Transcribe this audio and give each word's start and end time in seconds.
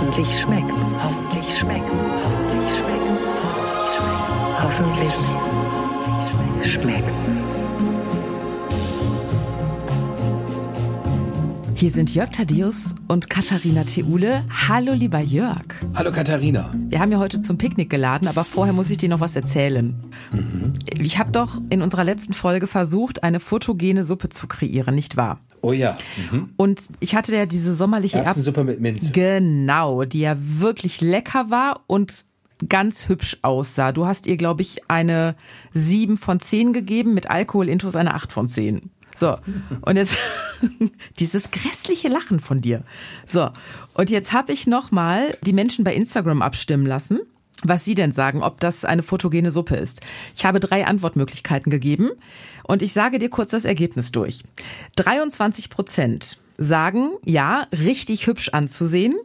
Hoffentlich 0.00 0.38
schmeckt's. 0.38 0.94
Hoffentlich 1.02 1.58
schmeckt's. 1.58 1.92
Hoffentlich 4.62 5.12
schmeckt's. 5.12 5.24
Hoffentlich 6.62 6.62
schmeckt's. 6.72 7.42
Hier 11.74 11.90
sind 11.90 12.14
Jörg 12.14 12.30
Thaddeus 12.30 12.94
und 13.08 13.28
Katharina 13.28 13.82
Theule. 13.82 14.44
Hallo, 14.68 14.92
lieber 14.92 15.18
Jörg. 15.18 15.64
Hallo, 15.96 16.12
Katharina. 16.12 16.72
Wir 16.88 17.00
haben 17.00 17.10
ja 17.10 17.18
heute 17.18 17.40
zum 17.40 17.58
Picknick 17.58 17.90
geladen, 17.90 18.28
aber 18.28 18.44
vorher 18.44 18.72
muss 18.72 18.90
ich 18.90 18.98
dir 18.98 19.08
noch 19.08 19.18
was 19.18 19.34
erzählen. 19.34 19.96
Mhm. 20.30 20.74
Ich 20.96 21.18
habe 21.18 21.32
doch 21.32 21.60
in 21.70 21.82
unserer 21.82 22.04
letzten 22.04 22.34
Folge 22.34 22.68
versucht, 22.68 23.24
eine 23.24 23.40
fotogene 23.40 24.04
Suppe 24.04 24.28
zu 24.28 24.46
kreieren, 24.46 24.94
nicht 24.94 25.16
wahr? 25.16 25.40
Oh 25.62 25.72
ja. 25.72 25.96
Mhm. 26.30 26.50
Und 26.56 26.82
ich 27.00 27.14
hatte 27.14 27.34
ja 27.34 27.46
diese 27.46 27.74
sommerliche 27.74 28.18
Erbsensuppe 28.18 28.64
mit 28.64 28.80
Minze. 28.80 29.12
Genau, 29.12 30.04
die 30.04 30.20
ja 30.20 30.36
wirklich 30.38 31.00
lecker 31.00 31.50
war 31.50 31.80
und 31.86 32.24
ganz 32.68 33.08
hübsch 33.08 33.38
aussah. 33.42 33.92
Du 33.92 34.06
hast 34.06 34.26
ihr, 34.26 34.36
glaube 34.36 34.62
ich, 34.62 34.88
eine 34.88 35.36
7 35.74 36.16
von 36.16 36.40
10 36.40 36.72
gegeben, 36.72 37.14
mit 37.14 37.30
Alkoholintus 37.30 37.94
eine 37.96 38.14
8 38.14 38.32
von 38.32 38.48
10. 38.48 38.90
So, 39.14 39.36
und 39.82 39.96
jetzt 39.96 40.16
dieses 41.18 41.50
grässliche 41.50 42.08
Lachen 42.08 42.40
von 42.40 42.60
dir. 42.60 42.82
So, 43.26 43.50
und 43.94 44.10
jetzt 44.10 44.32
habe 44.32 44.52
ich 44.52 44.66
nochmal 44.66 45.36
die 45.42 45.52
Menschen 45.52 45.84
bei 45.84 45.94
Instagram 45.94 46.40
abstimmen 46.40 46.86
lassen, 46.86 47.20
was 47.64 47.84
sie 47.84 47.94
denn 47.94 48.12
sagen, 48.12 48.42
ob 48.42 48.60
das 48.60 48.84
eine 48.84 49.02
fotogene 49.02 49.50
Suppe 49.50 49.76
ist. 49.76 50.00
Ich 50.34 50.44
habe 50.44 50.60
drei 50.60 50.86
Antwortmöglichkeiten 50.86 51.70
gegeben 51.70 52.10
und 52.64 52.82
ich 52.82 52.92
sage 52.92 53.18
dir 53.18 53.30
kurz 53.30 53.50
das 53.50 53.64
Ergebnis 53.64 54.12
durch. 54.12 54.44
23 54.96 55.70
Prozent 55.70 56.38
sagen, 56.56 57.12
ja, 57.24 57.66
richtig 57.72 58.26
hübsch 58.26 58.50
anzusehen. 58.50 59.16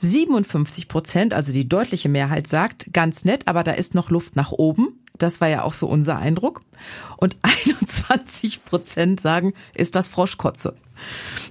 57 0.00 0.88
Prozent, 0.88 1.34
also 1.34 1.52
die 1.52 1.68
deutliche 1.68 2.08
Mehrheit 2.08 2.48
sagt, 2.48 2.92
ganz 2.92 3.24
nett, 3.24 3.46
aber 3.46 3.62
da 3.62 3.72
ist 3.72 3.94
noch 3.94 4.10
Luft 4.10 4.34
nach 4.34 4.50
oben. 4.50 4.98
Das 5.18 5.40
war 5.40 5.48
ja 5.48 5.62
auch 5.62 5.72
so 5.72 5.86
unser 5.86 6.18
Eindruck. 6.18 6.62
Und 7.16 7.36
21 7.42 8.64
Prozent 8.64 9.20
sagen, 9.20 9.54
ist 9.74 9.94
das 9.94 10.08
Froschkotze. 10.08 10.74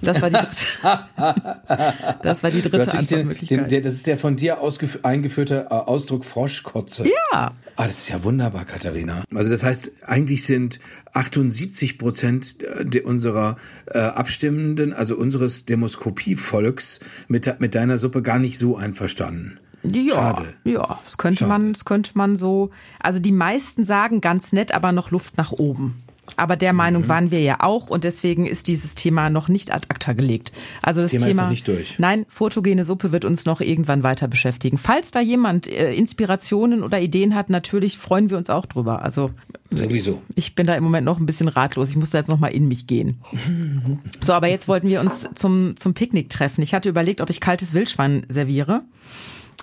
Das 0.02 0.20
war 0.20 0.30
die 0.30 0.36
dritte, 0.36 0.66
das 2.22 2.42
war 2.42 2.50
die 2.50 2.62
dritte 2.62 2.92
Antwortmöglichkeit. 2.92 3.60
Den, 3.60 3.68
den, 3.68 3.82
das 3.82 3.94
ist 3.94 4.06
der 4.06 4.18
von 4.18 4.36
dir 4.36 4.58
eingeführte 5.02 5.68
äh, 5.70 5.74
Ausdruck 5.74 6.24
Froschkotze. 6.24 7.04
Ja. 7.04 7.52
Ah, 7.76 7.86
das 7.86 7.98
ist 7.98 8.08
ja 8.08 8.22
wunderbar, 8.24 8.64
Katharina. 8.64 9.22
Also 9.34 9.50
das 9.50 9.62
heißt, 9.62 9.92
eigentlich 10.06 10.44
sind 10.44 10.80
78 11.12 11.98
Prozent 11.98 12.56
unserer 13.04 13.56
äh, 13.86 13.98
Abstimmenden, 13.98 14.92
also 14.92 15.16
unseres 15.16 15.64
Demoskopievolks, 15.64 17.00
mit, 17.28 17.60
mit 17.60 17.74
deiner 17.74 17.98
Suppe 17.98 18.22
gar 18.22 18.38
nicht 18.38 18.58
so 18.58 18.76
einverstanden. 18.76 19.58
Ja, 19.84 20.14
Schade. 20.14 20.54
ja, 20.64 21.00
das 21.04 21.18
könnte 21.18 21.40
Schade. 21.40 21.48
man, 21.48 21.72
das 21.72 21.84
könnte 21.84 22.12
man 22.14 22.36
so. 22.36 22.70
Also 23.00 23.18
die 23.18 23.32
meisten 23.32 23.84
sagen 23.84 24.20
ganz 24.20 24.52
nett, 24.52 24.72
aber 24.72 24.92
noch 24.92 25.10
Luft 25.10 25.36
nach 25.36 25.52
oben. 25.52 26.02
Aber 26.36 26.56
der 26.56 26.72
Meinung 26.72 27.02
mhm. 27.02 27.08
waren 27.08 27.30
wir 27.30 27.40
ja 27.40 27.56
auch 27.60 27.90
und 27.90 28.04
deswegen 28.04 28.46
ist 28.46 28.68
dieses 28.68 28.94
Thema 28.94 29.28
noch 29.28 29.48
nicht 29.48 29.72
ad 29.72 29.86
acta 29.88 30.12
gelegt. 30.12 30.52
Also 30.80 31.00
das, 31.00 31.10
das 31.10 31.20
Thema, 31.20 31.26
Thema, 31.26 31.30
ist 31.30 31.44
noch 31.44 31.50
nicht 31.50 31.68
durch. 31.68 31.98
Nein, 31.98 32.26
photogene 32.28 32.84
Suppe 32.84 33.10
wird 33.10 33.24
uns 33.24 33.44
noch 33.44 33.60
irgendwann 33.60 34.02
weiter 34.02 34.28
beschäftigen. 34.28 34.78
Falls 34.78 35.10
da 35.10 35.20
jemand 35.20 35.66
äh, 35.66 35.92
Inspirationen 35.94 36.84
oder 36.84 37.00
Ideen 37.00 37.34
hat, 37.34 37.50
natürlich 37.50 37.98
freuen 37.98 38.30
wir 38.30 38.38
uns 38.38 38.50
auch 38.50 38.66
drüber. 38.66 39.02
Also 39.02 39.30
sowieso. 39.70 40.22
Ich 40.36 40.54
bin 40.54 40.66
da 40.66 40.74
im 40.74 40.84
Moment 40.84 41.04
noch 41.04 41.18
ein 41.18 41.26
bisschen 41.26 41.48
ratlos. 41.48 41.90
Ich 41.90 41.96
muss 41.96 42.10
da 42.10 42.18
jetzt 42.18 42.28
noch 42.28 42.38
mal 42.38 42.48
in 42.48 42.68
mich 42.68 42.86
gehen. 42.86 43.20
so, 44.24 44.32
aber 44.32 44.46
jetzt 44.46 44.68
wollten 44.68 44.88
wir 44.88 45.00
uns 45.00 45.28
zum 45.34 45.76
zum 45.76 45.94
Picknick 45.94 46.30
treffen. 46.30 46.62
Ich 46.62 46.72
hatte 46.72 46.88
überlegt, 46.88 47.20
ob 47.20 47.30
ich 47.30 47.40
kaltes 47.40 47.74
Wildschwein 47.74 48.26
serviere. 48.28 48.82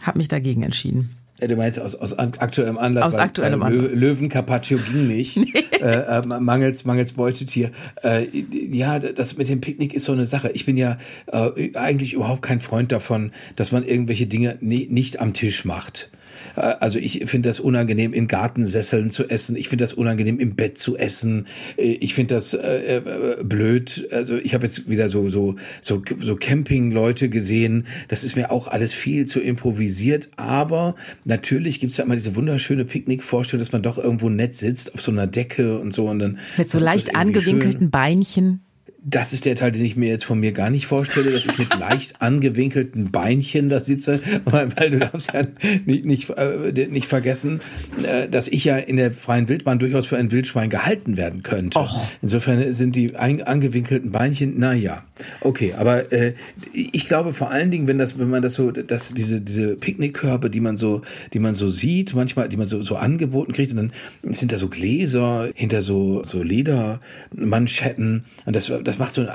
Hab 0.03 0.17
mich 0.17 0.27
dagegen 0.27 0.63
entschieden. 0.63 1.15
Du 1.47 1.55
meinst 1.55 1.79
aus, 1.79 1.95
aus 1.95 2.17
aktuellem 2.17 2.77
Anlass, 2.77 3.13
aus 3.13 3.15
aktuellem 3.15 3.63
Anlass. 3.63 3.93
Löwen 3.93 4.29
Carpaccio 4.29 4.77
ging 4.77 5.07
nicht, 5.07 5.37
nee. 5.37 5.53
äh, 5.81 6.19
äh, 6.19 6.25
mangels, 6.25 6.85
mangels 6.85 7.13
Beutetier. 7.13 7.71
Äh, 8.03 8.27
ja, 8.51 8.99
das 8.99 9.37
mit 9.37 9.49
dem 9.49 9.61
Picknick 9.61 9.93
ist 9.93 10.05
so 10.05 10.11
eine 10.11 10.27
Sache. 10.27 10.51
Ich 10.53 10.65
bin 10.65 10.77
ja 10.77 10.97
äh, 11.27 11.75
eigentlich 11.75 12.13
überhaupt 12.13 12.41
kein 12.41 12.59
Freund 12.59 12.91
davon, 12.91 13.31
dass 13.55 13.71
man 13.71 13.85
irgendwelche 13.85 14.27
Dinge 14.27 14.57
nie, 14.59 14.87
nicht 14.89 15.19
am 15.19 15.33
Tisch 15.33 15.65
macht. 15.65 16.09
Äh, 16.59 16.75
also 16.79 16.99
ich 16.99 17.23
finde 17.25 17.49
das 17.49 17.59
unangenehm, 17.59 18.13
in 18.13 18.27
Gartensesseln 18.27 19.11
zu 19.11 19.29
essen. 19.29 19.55
Ich 19.55 19.69
finde 19.69 19.83
das 19.83 19.93
unangenehm, 19.93 20.39
im 20.39 20.55
Bett 20.55 20.77
zu 20.77 20.97
essen. 20.97 21.47
Äh, 21.77 21.93
ich 21.93 22.13
finde 22.13 22.35
das 22.35 22.53
äh, 22.53 22.97
äh, 22.97 23.43
blöd. 23.43 24.07
Also 24.11 24.37
ich 24.37 24.53
habe 24.53 24.65
jetzt 24.65 24.89
wieder 24.89 25.09
so 25.09 25.29
so 25.29 25.55
so 25.81 26.01
so 26.19 26.35
Camping-Leute 26.35 27.29
gesehen. 27.29 27.87
Das 28.07 28.23
ist 28.23 28.35
mir 28.35 28.51
auch 28.51 28.67
alles 28.67 28.93
viel 28.93 29.25
zu 29.25 29.39
improvisiert. 29.39 30.29
Aber 30.35 30.95
natürlich 31.25 31.79
gibt's 31.79 31.97
ja 31.97 32.03
immer 32.03 32.15
diese 32.15 32.35
wunderschöne 32.35 32.85
Picknick-Vorstellung, 32.85 33.61
dass 33.61 33.71
man 33.71 33.81
doch 33.81 33.97
irgendwo 33.97 34.29
nett 34.29 34.55
sitzt 34.55 34.93
auf 34.93 35.01
so 35.01 35.11
einer 35.11 35.27
Decke 35.27 35.79
und 35.79 35.93
so 35.93 36.07
und 36.07 36.19
dann 36.19 36.37
mit 36.57 36.69
so 36.69 36.79
leicht 36.79 37.15
angewinkelten 37.15 37.81
schön. 37.81 37.89
Beinchen 37.91 38.61
das 39.03 39.33
ist 39.33 39.45
der 39.45 39.55
Teil, 39.55 39.71
den 39.71 39.85
ich 39.85 39.95
mir 39.95 40.09
jetzt 40.09 40.25
von 40.25 40.39
mir 40.39 40.51
gar 40.51 40.69
nicht 40.69 40.85
vorstelle, 40.85 41.31
dass 41.31 41.45
ich 41.45 41.57
mit 41.57 41.73
leicht 41.79 42.21
angewinkelten 42.21 43.11
Beinchen 43.11 43.69
da 43.69 43.79
sitze, 43.81 44.19
weil, 44.45 44.75
weil 44.75 44.91
du 44.91 44.99
darfst 44.99 45.33
ja 45.33 45.43
nicht, 45.85 46.05
nicht, 46.05 46.29
äh, 46.31 46.87
nicht 46.89 47.07
vergessen, 47.07 47.61
äh, 48.03 48.27
dass 48.27 48.47
ich 48.47 48.65
ja 48.65 48.77
in 48.77 48.97
der 48.97 49.11
freien 49.11 49.47
Wildbahn 49.47 49.79
durchaus 49.79 50.05
für 50.07 50.17
ein 50.17 50.31
Wildschwein 50.31 50.69
gehalten 50.69 51.17
werden 51.17 51.43
könnte. 51.43 51.79
Och. 51.79 52.07
Insofern 52.21 52.73
sind 52.73 52.95
die 52.95 53.15
ein, 53.15 53.41
angewinkelten 53.41 54.11
Beinchen, 54.11 54.55
na 54.57 54.73
ja, 54.73 55.03
okay, 55.41 55.73
aber 55.77 56.11
äh, 56.11 56.33
ich 56.73 57.05
glaube 57.05 57.33
vor 57.33 57.51
allen 57.51 57.71
Dingen, 57.71 57.87
wenn 57.87 57.97
das, 57.97 58.17
wenn 58.19 58.29
man 58.29 58.41
das 58.41 58.55
so, 58.55 58.71
dass 58.71 59.13
diese 59.13 59.41
diese 59.41 59.75
Picknickkörbe, 59.75 60.49
die 60.49 60.59
man 60.59 60.77
so, 60.77 61.01
die 61.33 61.39
man 61.39 61.55
so 61.55 61.69
sieht, 61.69 62.13
manchmal, 62.15 62.49
die 62.49 62.57
man 62.57 62.65
so 62.65 62.81
so 62.81 62.95
angeboten 62.95 63.53
kriegt, 63.53 63.71
und 63.71 63.77
dann 63.77 63.91
sind 64.33 64.51
da 64.51 64.57
so 64.57 64.69
Gläser 64.69 65.49
hinter 65.53 65.81
so 65.81 66.23
so 66.25 66.41
Ledermanschetten 66.41 68.23
und 68.45 68.55
das 68.55 68.71
das 68.83 68.99
macht 68.99 69.13
so 69.13 69.21
einen 69.21 69.29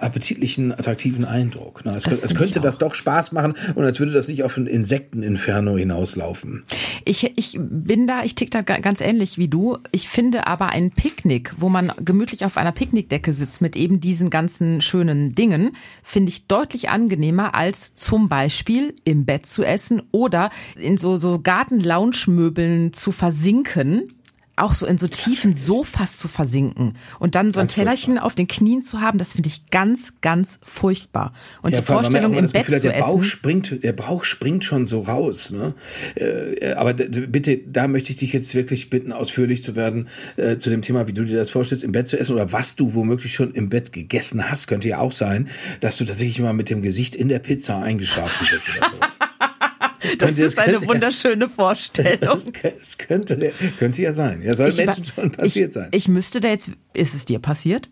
appetitlichen, 0.00 0.72
attraktiven 0.72 1.24
Eindruck. 1.24 1.84
Ne? 1.84 1.94
Es, 1.96 2.06
es 2.06 2.34
könnte 2.34 2.60
das 2.60 2.78
doch 2.78 2.94
Spaß 2.94 3.32
machen 3.32 3.54
und 3.74 3.84
als 3.84 3.98
würde 3.98 4.12
das 4.12 4.28
nicht 4.28 4.42
auf 4.42 4.56
ein 4.56 4.66
Insekteninferno 4.66 5.76
hinauslaufen. 5.76 6.64
Ich, 7.04 7.32
ich 7.36 7.58
bin 7.60 8.06
da, 8.06 8.22
ich 8.24 8.34
tick 8.34 8.50
da 8.50 8.62
ganz 8.62 9.00
ähnlich 9.00 9.38
wie 9.38 9.48
du. 9.48 9.78
Ich 9.92 10.08
finde 10.08 10.46
aber 10.46 10.70
ein 10.70 10.90
Picknick, 10.90 11.54
wo 11.58 11.68
man 11.68 11.92
gemütlich 12.04 12.44
auf 12.44 12.56
einer 12.56 12.72
Picknickdecke 12.72 13.32
sitzt 13.32 13.60
mit 13.60 13.76
eben 13.76 14.00
diesen 14.00 14.30
ganzen 14.30 14.80
schönen 14.80 15.25
Dingen, 15.34 15.76
finde 16.02 16.30
ich 16.30 16.46
deutlich 16.46 16.90
angenehmer 16.90 17.54
als 17.54 17.94
zum 17.94 18.28
Beispiel 18.28 18.94
im 19.04 19.24
Bett 19.24 19.46
zu 19.46 19.64
essen 19.64 20.02
oder 20.12 20.50
in 20.78 20.96
so, 20.98 21.16
so 21.16 21.40
Garten-Lounge-Möbeln 21.40 22.92
zu 22.92 23.12
versinken 23.12 24.08
auch 24.56 24.74
so 24.74 24.86
in 24.86 24.96
so 24.98 25.06
tiefen 25.06 25.52
Sofas 25.52 26.16
zu 26.16 26.28
versinken 26.28 26.96
und 27.18 27.34
dann 27.34 27.52
so 27.52 27.60
ein 27.60 27.68
Tellerchen 27.68 28.14
furchtbar. 28.14 28.26
auf 28.26 28.34
den 28.34 28.48
Knien 28.48 28.82
zu 28.82 29.00
haben, 29.02 29.18
das 29.18 29.34
finde 29.34 29.48
ich 29.48 29.70
ganz, 29.70 30.14
ganz 30.22 30.58
furchtbar. 30.62 31.32
Und 31.62 31.72
ja, 31.72 31.80
die 31.80 31.86
Vorstellung 31.86 32.32
im 32.32 32.46
Bett 32.46 32.66
Gefühl, 32.66 32.80
zu 32.80 32.88
der 32.88 32.96
essen. 32.96 33.06
Bauch 33.06 33.22
springt, 33.22 33.82
der 33.82 33.92
Bauch 33.92 34.24
springt 34.24 34.64
schon 34.64 34.86
so 34.86 35.02
raus. 35.02 35.52
Ne? 35.52 35.74
Äh, 36.14 36.72
aber 36.72 36.94
bitte, 36.94 37.58
da 37.58 37.86
möchte 37.86 38.12
ich 38.12 38.16
dich 38.16 38.32
jetzt 38.32 38.54
wirklich 38.54 38.88
bitten, 38.88 39.12
ausführlich 39.12 39.62
zu 39.62 39.76
werden 39.76 40.08
äh, 40.36 40.56
zu 40.56 40.70
dem 40.70 40.80
Thema, 40.80 41.06
wie 41.06 41.12
du 41.12 41.24
dir 41.24 41.36
das 41.36 41.50
vorstellst, 41.50 41.84
im 41.84 41.92
Bett 41.92 42.08
zu 42.08 42.18
essen 42.18 42.32
oder 42.32 42.52
was 42.52 42.76
du 42.76 42.94
womöglich 42.94 43.34
schon 43.34 43.52
im 43.52 43.68
Bett 43.68 43.92
gegessen 43.92 44.48
hast. 44.48 44.68
Könnte 44.68 44.88
ja 44.88 44.98
auch 44.98 45.12
sein, 45.12 45.48
dass 45.80 45.98
du 45.98 46.04
tatsächlich 46.04 46.40
mal 46.40 46.54
mit 46.54 46.70
dem 46.70 46.80
Gesicht 46.80 47.14
in 47.14 47.28
der 47.28 47.40
Pizza 47.40 47.82
eingeschlafen 47.82 48.46
bist 48.50 48.70
oder 48.70 48.90
sowas. 48.90 49.18
Das, 50.18 50.30
das 50.30 50.38
ist 50.38 50.58
eine 50.58 50.86
wunderschöne 50.86 51.48
Vorstellung. 51.48 52.38
Es 52.78 52.98
könnte, 52.98 53.52
könnte 53.78 54.02
ja 54.02 54.12
sein. 54.12 54.42
Ja, 54.42 54.54
soll 54.54 54.68
ich 54.68 54.76
Menschen 54.76 55.04
schon 55.04 55.30
passiert 55.30 55.68
ich, 55.68 55.74
sein. 55.74 55.88
Ich 55.92 56.08
müsste 56.08 56.40
da 56.40 56.48
jetzt, 56.48 56.72
ist 56.94 57.14
es 57.14 57.24
dir 57.24 57.38
passiert? 57.38 57.88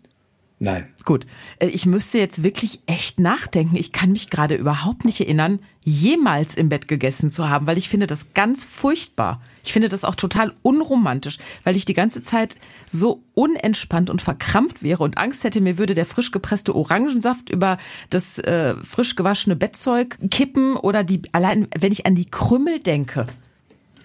Nein. 0.57 0.87
Gut. 1.03 1.25
Äh, 1.59 1.67
ich 1.67 1.85
müsste 1.85 2.17
jetzt 2.17 2.43
wirklich 2.43 2.79
echt 2.85 3.19
nachdenken. 3.19 3.75
Ich 3.75 3.91
kann 3.91 4.11
mich 4.13 4.29
gerade 4.29 4.55
überhaupt 4.55 5.03
nicht 5.03 5.19
erinnern, 5.19 5.59
jemals 5.83 6.55
im 6.55 6.69
Bett 6.69 6.87
gegessen 6.87 7.29
zu 7.29 7.49
haben, 7.49 7.67
weil 7.67 7.77
ich 7.77 7.89
finde 7.89 8.07
das 8.07 8.33
ganz 8.33 8.63
furchtbar. 8.63 9.41
Ich 9.63 9.73
finde 9.73 9.89
das 9.89 10.05
auch 10.05 10.15
total 10.15 10.53
unromantisch, 10.61 11.39
weil 11.63 11.75
ich 11.75 11.85
die 11.85 11.93
ganze 11.93 12.21
Zeit 12.21 12.57
so 12.87 13.23
unentspannt 13.33 14.09
und 14.09 14.21
verkrampft 14.21 14.81
wäre 14.81 15.03
und 15.03 15.17
Angst 15.17 15.43
hätte, 15.43 15.59
mir 15.59 15.77
würde 15.77 15.93
der 15.93 16.05
frisch 16.05 16.31
gepresste 16.31 16.73
Orangensaft 16.73 17.49
über 17.49 17.77
das 18.09 18.39
äh, 18.39 18.75
frisch 18.77 19.15
gewaschene 19.15 19.55
Bettzeug 19.55 20.17
kippen 20.31 20.77
oder 20.77 21.03
die 21.03 21.21
allein, 21.33 21.67
wenn 21.77 21.91
ich 21.91 22.05
an 22.05 22.15
die 22.15 22.29
Krümmel 22.29 22.79
denke. 22.79 23.27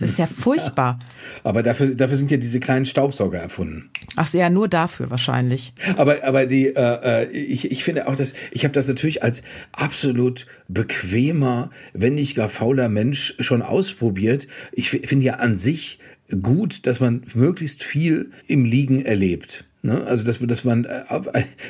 Das 0.00 0.12
ist 0.12 0.19
ja 0.19 0.26
furchtbar. 0.26 0.99
Aber 1.44 1.62
dafür, 1.62 1.94
dafür 1.94 2.17
sind 2.17 2.31
ja 2.31 2.38
diese 2.38 2.58
kleinen 2.58 2.87
Staubsauger 2.87 3.38
erfunden. 3.38 3.91
Ach 4.17 4.32
ja, 4.32 4.49
nur 4.49 4.67
dafür 4.67 5.11
wahrscheinlich. 5.11 5.73
Aber, 5.97 6.25
aber 6.25 6.47
die, 6.47 6.69
äh, 6.69 7.25
äh 7.25 7.31
ich, 7.31 7.70
ich 7.70 7.85
finde 7.85 8.08
auch, 8.08 8.17
dass 8.17 8.32
ich 8.50 8.64
habe 8.64 8.73
das 8.73 8.88
natürlich 8.88 9.23
als 9.23 9.43
absolut 9.73 10.47
bequemer, 10.69 11.70
wenn 11.93 12.14
nicht 12.14 12.35
gar 12.35 12.49
fauler 12.49 12.88
Mensch 12.88 13.35
schon 13.41 13.62
ausprobiert. 13.62 14.49
Ich 14.73 14.91
finde 14.91 15.26
ja 15.26 15.35
an 15.35 15.56
sich 15.56 15.99
gut, 16.43 16.87
dass 16.87 17.00
man 17.00 17.23
möglichst 17.35 17.82
viel 17.82 18.31
im 18.46 18.64
Liegen 18.64 19.05
erlebt. 19.05 19.64
Ne? 19.82 20.05
Also 20.06 20.25
dass, 20.25 20.38
dass 20.41 20.65
man, 20.65 20.85
äh, 20.85 21.05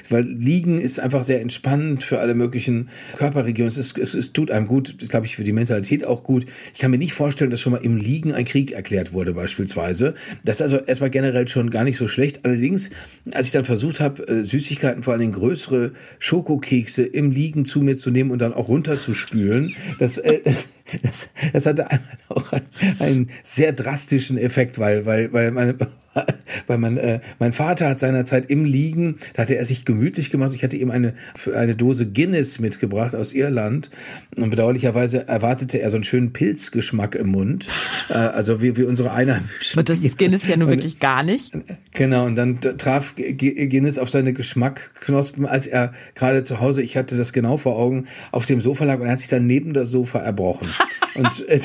weil 0.09 0.25
Liegen 0.25 0.79
ist 0.79 0.99
einfach 0.99 1.23
sehr 1.23 1.41
entspannend 1.41 2.03
für 2.03 2.19
alle 2.19 2.35
möglichen 2.35 2.89
Körperregionen. 3.17 3.69
Es, 3.69 3.79
ist, 3.79 3.97
es, 3.99 4.15
es 4.15 4.33
tut 4.33 4.51
einem 4.51 4.67
gut, 4.67 5.01
das 5.01 5.11
glaube 5.11 5.27
ich 5.27 5.37
für 5.37 5.45
die 5.45 5.53
Mentalität 5.53 6.05
auch 6.05 6.25
gut. 6.25 6.45
Ich 6.73 6.81
kann 6.81 6.91
mir 6.91 6.99
nicht 6.99 7.13
vorstellen, 7.13 7.53
dass 7.53 7.61
schon 7.61 7.73
mal 7.73 7.85
im 7.85 7.97
Liegen 7.97 8.33
ein 8.33 8.45
Krieg 8.45 8.73
erklärt 8.73 9.13
wurde 9.13 9.33
beispielsweise. 9.33 10.15
Das 10.45 10.57
ist 10.57 10.63
also 10.63 10.79
erstmal 10.79 11.11
generell 11.11 11.47
schon 11.47 11.71
gar 11.71 11.85
nicht 11.85 11.99
so 11.99 12.09
schlecht. 12.09 12.45
Allerdings, 12.45 12.91
als 13.31 13.47
ich 13.47 13.53
dann 13.53 13.65
versucht 13.65 14.01
habe, 14.01 14.27
äh, 14.27 14.45
Süßigkeiten, 14.45 15.05
vor 15.05 15.15
allem 15.15 15.31
größere 15.31 15.93
Schokokekse 16.19 17.05
im 17.05 17.31
Liegen 17.31 17.65
zu 17.65 17.81
mir 17.81 17.97
zu 17.97 18.11
nehmen 18.11 18.33
und 18.33 18.41
dann 18.41 18.55
auch 18.55 18.67
runterzuspülen, 18.67 19.77
das, 20.01 20.19
äh, 20.19 20.41
das, 21.03 21.29
das 21.53 21.65
hatte 21.65 21.89
einmal 21.89 22.19
auch 22.29 22.53
einen 22.99 23.31
sehr 23.45 23.73
drastischen 23.73 24.37
Effekt, 24.37 24.81
weil, 24.81 25.07
weil, 25.07 25.33
weil 25.33 25.53
meine 25.53 25.77
weil 26.67 26.79
man, 26.79 26.97
äh, 26.97 27.21
mein 27.39 27.53
Vater 27.53 27.89
hat 27.89 28.01
seinerzeit 28.01 28.51
im 28.51 28.65
Liegen, 28.65 29.19
da 29.35 29.43
hatte 29.43 29.57
er 29.57 29.65
sich 29.65 29.85
gemütlich 29.85 30.31
gemacht. 30.31 30.53
Ich 30.55 30.65
hatte 30.65 30.77
ihm 30.77 30.91
eine, 30.91 31.15
eine 31.55 31.77
Dose 31.77 32.07
Guinness 32.07 32.59
mitgebracht 32.59 33.15
aus 33.15 33.33
Irland. 33.33 33.91
Und 34.37 34.51
bedauerlicherweise 34.51 35.29
erwartete 35.29 35.81
er 35.81 35.91
so 35.91 35.97
einen 35.97 36.05
schönen 36.05 36.33
Pilzgeschmack 36.33 37.15
im 37.15 37.29
Mund. 37.29 37.69
Äh, 38.09 38.15
also 38.15 38.61
wie, 38.61 38.77
wie 38.77 38.85
unsere 38.85 39.13
Einheimischen. 39.13 39.79
Und 39.79 39.89
das 39.89 40.01
ist 40.01 40.19
Guinness 40.19 40.47
ja 40.49 40.57
nun 40.57 40.69
wirklich 40.69 40.99
gar 40.99 41.23
nicht. 41.23 41.53
Genau, 41.93 42.25
und 42.25 42.37
dann 42.37 42.61
traf 42.61 43.15
Guinness 43.17 43.99
auf 43.99 44.11
seine 44.11 44.33
Geschmackknospen, 44.33 45.47
als 45.47 45.67
er 45.67 45.93
gerade 46.15 46.45
zu 46.45 46.61
Hause, 46.61 46.83
ich 46.83 46.97
hatte 46.97 47.17
das 47.17 47.33
genau 47.33 47.57
vor 47.57 47.77
Augen, 47.77 48.07
auf 48.31 48.47
dem 48.47 48.61
Sofa 48.61 48.85
lag 48.85 49.01
und 49.01 49.07
er 49.07 49.13
hat 49.13 49.19
sich 49.19 49.29
dann 49.29 49.47
neben 49.47 49.75
das 49.75 49.91
Sofa 49.91 50.21
erbrochen. 50.21 50.69
und, 51.15 51.49
äh, 51.49 51.61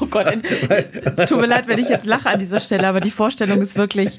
oh 0.00 0.06
Gott, 0.06 0.26
es 1.16 1.28
tut 1.28 1.40
mir 1.40 1.46
leid, 1.46 1.68
wenn 1.68 1.78
ich 1.78 1.88
jetzt 1.88 2.06
lache 2.06 2.28
an 2.28 2.38
dieser 2.38 2.60
Stelle, 2.60 2.86
aber 2.86 3.00
die 3.00 3.10
Vorstellung 3.10 3.60
ist 3.62 3.76
wirklich. 3.76 4.18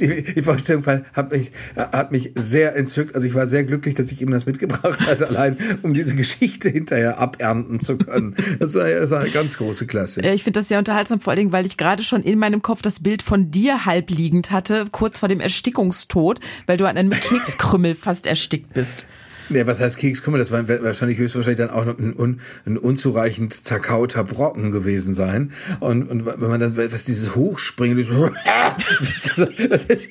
Die, 0.00 0.22
die 0.22 0.42
Vorstellung 0.42 0.84
hat 0.86 1.32
mich, 1.32 1.52
hat 1.76 2.12
mich 2.12 2.32
sehr 2.34 2.76
entzückt. 2.76 3.14
Also 3.14 3.26
ich 3.26 3.34
war 3.34 3.46
sehr 3.46 3.64
glücklich, 3.64 3.94
dass 3.94 4.10
ich 4.12 4.22
ihm 4.22 4.30
das 4.30 4.46
mitgebracht 4.46 5.06
hatte, 5.06 5.28
allein 5.28 5.56
um 5.82 5.94
diese 5.94 6.14
Geschichte 6.14 6.70
hinterher 6.70 7.18
abernten 7.18 7.80
zu 7.80 7.98
können. 7.98 8.36
Das 8.58 8.74
war, 8.74 8.88
das 8.88 9.10
war 9.10 9.20
eine 9.20 9.30
ganz 9.30 9.58
große 9.58 9.86
Klasse. 9.86 10.20
Ich 10.20 10.42
finde 10.42 10.60
das 10.60 10.68
sehr 10.68 10.78
unterhaltsam, 10.78 11.20
vor 11.20 11.32
allen 11.32 11.40
Dingen, 11.40 11.52
weil 11.52 11.66
ich 11.66 11.76
gerade 11.76 12.02
schon 12.02 12.22
in 12.22 12.38
meinem 12.38 12.62
Kopf 12.62 12.82
das 12.82 13.00
Bild 13.00 13.22
von 13.22 13.50
dir 13.50 13.84
halb 13.84 14.10
liegend 14.10 14.50
hatte, 14.50 14.86
kurz 14.90 15.20
vor 15.20 15.28
dem 15.28 15.40
Erstickungstod, 15.40 16.40
weil 16.66 16.76
du 16.76 16.86
an 16.86 16.96
einem 16.96 17.10
Kekskrümmel 17.10 17.94
fast 17.94 18.26
erstickt 18.26 18.72
bist. 18.74 19.06
Ja, 19.50 19.66
was 19.66 19.80
heißt 19.80 19.98
Keks? 19.98 20.22
Guck 20.22 20.32
mal, 20.32 20.38
das 20.38 20.50
war 20.50 20.66
wahrscheinlich 20.68 21.18
höchstwahrscheinlich 21.18 21.58
dann 21.58 21.70
auch 21.70 21.86
ein, 21.86 22.14
un, 22.18 22.40
ein 22.66 22.78
unzureichend 22.78 23.52
zerkauter 23.52 24.24
Brocken 24.24 24.72
gewesen 24.72 25.14
sein. 25.14 25.52
Und, 25.80 26.10
und 26.10 26.26
wenn 26.26 26.48
man 26.48 26.60
dann, 26.60 26.76
was 26.76 27.04
dieses 27.04 27.34
Hochspringen, 27.34 27.96
das 29.70 29.84
ist, 29.84 30.08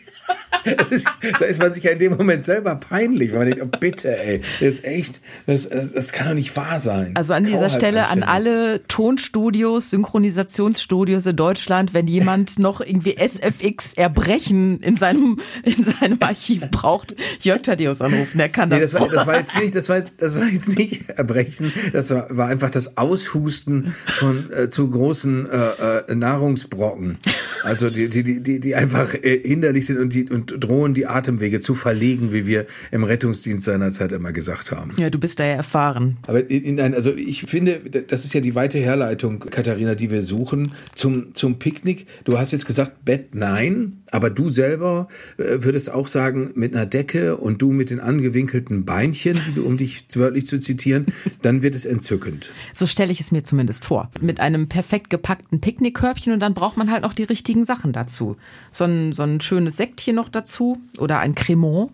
das 0.77 0.91
ist, 0.91 1.07
da 1.39 1.45
ist 1.45 1.59
man 1.59 1.74
sich 1.74 1.83
ja 1.83 1.91
in 1.91 2.00
dem 2.00 2.15
Moment 2.15 2.45
selber 2.45 2.75
peinlich, 2.75 3.31
weil 3.31 3.39
man 3.39 3.47
denkt, 3.47 3.62
oh, 3.63 3.77
bitte, 3.80 4.18
ey, 4.18 4.39
das 4.39 4.62
ist 4.62 4.85
echt, 4.85 5.19
das, 5.45 5.68
das, 5.68 5.91
das 5.91 6.12
kann 6.12 6.27
doch 6.27 6.35
nicht 6.35 6.56
wahr 6.56 6.80
sein. 6.80 7.12
Also 7.15 7.33
an 7.33 7.44
dieser 7.44 7.69
Stelle 7.69 8.07
an 8.07 8.24
alle 8.24 8.81
Tonstudios, 8.88 9.89
Synchronisationsstudios 9.89 11.25
in 11.25 11.35
Deutschland, 11.35 11.94
wenn 11.94 12.07
jemand 12.07 12.59
noch 12.63 12.81
irgendwie 12.81 13.18
SFX 13.18 13.94
Erbrechen 13.94 14.80
in 14.81 14.97
seinem, 14.97 15.39
in 15.63 15.83
seinem 15.83 16.18
Archiv 16.21 16.69
braucht, 16.71 17.15
Jörg 17.41 17.62
Thaddeus 17.63 18.01
anrufen, 18.01 18.38
der 18.38 18.50
kann 18.50 18.69
das. 18.69 18.77
Nee, 18.77 18.83
das, 18.83 18.94
war, 18.94 19.07
das 19.09 19.22
war 19.27 19.37
jetzt 19.37 19.57
nicht, 19.57 19.75
das 19.75 19.89
war 19.89 19.97
jetzt, 19.97 20.13
das 20.17 20.37
war 20.37 20.47
jetzt 20.47 20.77
nicht 20.77 21.09
Erbrechen, 21.17 21.71
das 21.91 22.09
war, 22.09 22.27
war 22.29 22.47
einfach 22.47 22.69
das 22.69 22.97
Aushusten 22.97 23.93
von 24.05 24.51
äh, 24.51 24.69
zu 24.69 24.89
großen 24.89 25.49
äh, 25.49 26.11
äh, 26.11 26.15
Nahrungsbrocken. 26.15 27.17
Also 27.63 27.89
die, 27.89 28.09
die, 28.09 28.41
die, 28.41 28.59
die 28.59 28.75
einfach 28.75 29.13
äh, 29.13 29.39
hinderlich 29.39 29.85
sind 29.85 29.97
und 29.97 30.13
die 30.13 30.29
und 30.29 30.55
drohen 30.59 30.93
die 30.93 31.07
Atemwege 31.07 31.61
zu 31.61 31.75
verlegen, 31.75 32.33
wie 32.33 32.45
wir 32.45 32.65
im 32.91 33.03
Rettungsdienst 33.03 33.65
seinerzeit 33.65 34.11
immer 34.11 34.31
gesagt 34.31 34.71
haben. 34.71 34.93
Ja, 34.97 35.09
du 35.09 35.19
bist 35.19 35.39
da 35.39 35.45
ja 35.45 35.53
erfahren. 35.53 36.17
Aber 36.27 36.49
in, 36.49 36.77
in, 36.77 36.93
also 36.93 37.13
ich 37.15 37.43
finde, 37.43 37.79
das 38.07 38.25
ist 38.25 38.33
ja 38.33 38.41
die 38.41 38.55
weite 38.55 38.79
Herleitung, 38.79 39.39
Katharina, 39.39 39.95
die 39.95 40.11
wir 40.11 40.23
suchen 40.23 40.73
zum, 40.93 41.33
zum 41.33 41.59
Picknick. 41.59 42.07
Du 42.25 42.37
hast 42.37 42.51
jetzt 42.51 42.65
gesagt, 42.65 43.05
Bett 43.05 43.33
nein, 43.33 44.02
aber 44.13 44.30
du 44.30 44.50
selber 44.50 45.07
äh, 45.38 45.63
würdest 45.63 45.92
auch 45.92 46.07
sagen, 46.07 46.51
mit 46.54 46.75
einer 46.75 46.86
Decke 46.86 47.36
und 47.36 47.62
du 47.62 47.71
mit 47.71 47.89
den 47.89 48.00
angewinkelten 48.00 48.86
Beinchen, 48.86 49.39
um 49.65 49.77
dich 49.77 50.06
wörtlich 50.13 50.45
zu 50.45 50.60
zitieren, 50.60 51.07
dann 51.42 51.63
wird 51.63 51.74
es 51.74 51.86
entzückend. 51.86 52.54
So 52.74 52.86
stelle 52.86 53.12
ich 53.12 53.19
es 53.19 53.31
mir 53.31 53.44
zumindest 53.44 53.86
vor. 53.86 54.12
Mit 54.21 54.39
einem 54.39 54.69
perfekt 54.69 55.10
gepackten 55.10 55.62
Picknickkörbchen 55.62 56.31
und 56.31 56.39
dann 56.39 56.54
braucht 56.54 56.77
man 56.77 56.92
halt 56.92 57.01
noch 57.01 57.13
die 57.13 57.24
richtigen 57.24 57.65
Sachen 57.65 57.92
dazu. 57.92 58.38
So 58.71 58.86
ein, 58.86 59.13
so 59.13 59.24
ein 59.24 59.42
schönes 59.42 59.77
Sektchen 59.77 60.16
noch 60.16 60.30
dazu 60.30 60.77
oder 61.00 61.19
ein 61.19 61.33
Cremant. 61.33 61.92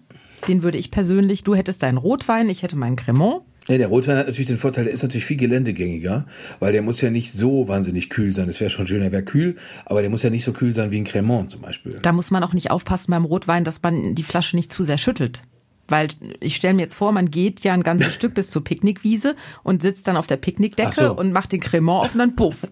Den 0.48 0.62
würde 0.64 0.78
ich 0.78 0.92
persönlich, 0.92 1.44
du 1.44 1.56
hättest 1.56 1.84
deinen 1.84 1.98
Rotwein, 1.98 2.50
ich 2.50 2.64
hätte 2.64 2.76
meinen 2.76 2.96
Cremant. 2.98 3.42
Ja, 3.70 3.78
der 3.78 3.88
Rotwein 3.88 4.18
hat 4.18 4.26
natürlich 4.26 4.48
den 4.48 4.58
Vorteil, 4.58 4.86
der 4.86 4.94
ist 4.94 5.04
natürlich 5.04 5.26
viel 5.26 5.38
geländegängiger, 5.38 6.26
weil 6.60 6.74
der 6.74 6.82
muss 6.82 7.02
ja 7.02 7.12
nicht 7.12 7.32
so 7.32 7.68
wahnsinnig 7.68 8.10
kühl 8.10 8.34
sein. 8.34 8.50
Es 8.50 8.60
wäre 8.60 8.72
schon 8.72 8.88
schön, 8.88 9.04
er 9.04 9.12
wäre 9.12 9.24
kühl, 9.24 9.58
aber 9.86 10.02
der 10.02 10.10
muss 10.10 10.24
ja 10.24 10.32
nicht 10.32 10.44
so 10.44 10.54
kühl 10.54 10.74
sein 10.74 10.90
wie 10.90 10.98
ein 10.98 11.04
Cremant 11.04 11.52
zum 11.52 11.62
Beispiel. 11.62 11.98
Da 12.02 12.12
muss 12.12 12.32
man 12.32 12.44
auch 12.44 12.54
nicht 12.54 12.72
aufpassen 12.72 13.12
beim 13.12 13.26
Rotwein, 13.26 13.64
dass 13.64 13.82
man 13.84 14.16
die 14.16 14.24
Flasche 14.24 14.56
nicht 14.56 14.74
zu 14.74 14.84
sehr 14.84 14.98
schüttelt. 14.98 15.44
Weil 15.88 16.08
ich 16.40 16.56
stelle 16.56 16.74
mir 16.74 16.82
jetzt 16.82 16.96
vor, 16.96 17.12
man 17.12 17.30
geht 17.30 17.62
ja 17.62 17.74
ein 17.74 17.84
ganzes 17.84 18.14
Stück 18.16 18.34
bis 18.34 18.50
zur 18.50 18.64
Picknickwiese 18.64 19.36
und 19.64 19.84
sitzt 19.84 20.08
dann 20.08 20.18
auf 20.18 20.26
der 20.26 20.38
Picknickdecke 20.38 20.94
so. 20.94 21.16
und 21.16 21.32
macht 21.32 21.52
den 21.52 21.60
Cremant 21.60 22.06
auf 22.06 22.14
und 22.14 22.20
dann 22.20 22.36
puff. 22.36 22.68